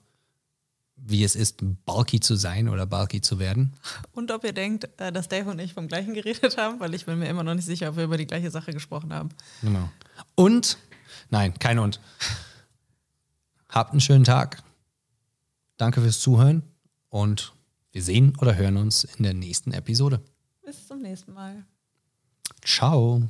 wie 0.94 1.24
es 1.24 1.34
ist, 1.34 1.56
bulky 1.84 2.20
zu 2.20 2.36
sein 2.36 2.68
oder 2.68 2.86
bulky 2.86 3.20
zu 3.20 3.40
werden. 3.40 3.72
Und 4.12 4.30
ob 4.30 4.44
ihr 4.44 4.52
denkt, 4.52 4.88
äh, 5.00 5.10
dass 5.10 5.26
Dave 5.26 5.50
und 5.50 5.58
ich 5.58 5.74
vom 5.74 5.88
gleichen 5.88 6.14
geredet 6.14 6.56
haben, 6.58 6.78
weil 6.78 6.94
ich 6.94 7.06
bin 7.06 7.18
mir 7.18 7.28
immer 7.28 7.42
noch 7.42 7.54
nicht 7.54 7.66
sicher, 7.66 7.88
ob 7.88 7.96
wir 7.96 8.04
über 8.04 8.18
die 8.18 8.28
gleiche 8.28 8.52
Sache 8.52 8.72
gesprochen 8.72 9.12
haben. 9.12 9.30
Genau. 9.62 9.90
Und, 10.36 10.78
nein, 11.28 11.58
kein 11.58 11.80
Und. 11.80 11.98
Habt 13.70 13.92
einen 13.92 14.00
schönen 14.00 14.24
Tag. 14.24 14.62
Danke 15.76 16.00
fürs 16.00 16.20
Zuhören 16.20 16.62
und 17.08 17.54
wir 17.92 18.02
sehen 18.02 18.36
oder 18.40 18.56
hören 18.56 18.76
uns 18.76 19.04
in 19.04 19.22
der 19.22 19.34
nächsten 19.34 19.72
Episode. 19.72 20.22
Bis 20.64 20.86
zum 20.86 21.00
nächsten 21.00 21.32
Mal. 21.32 21.64
Ciao. 22.64 23.22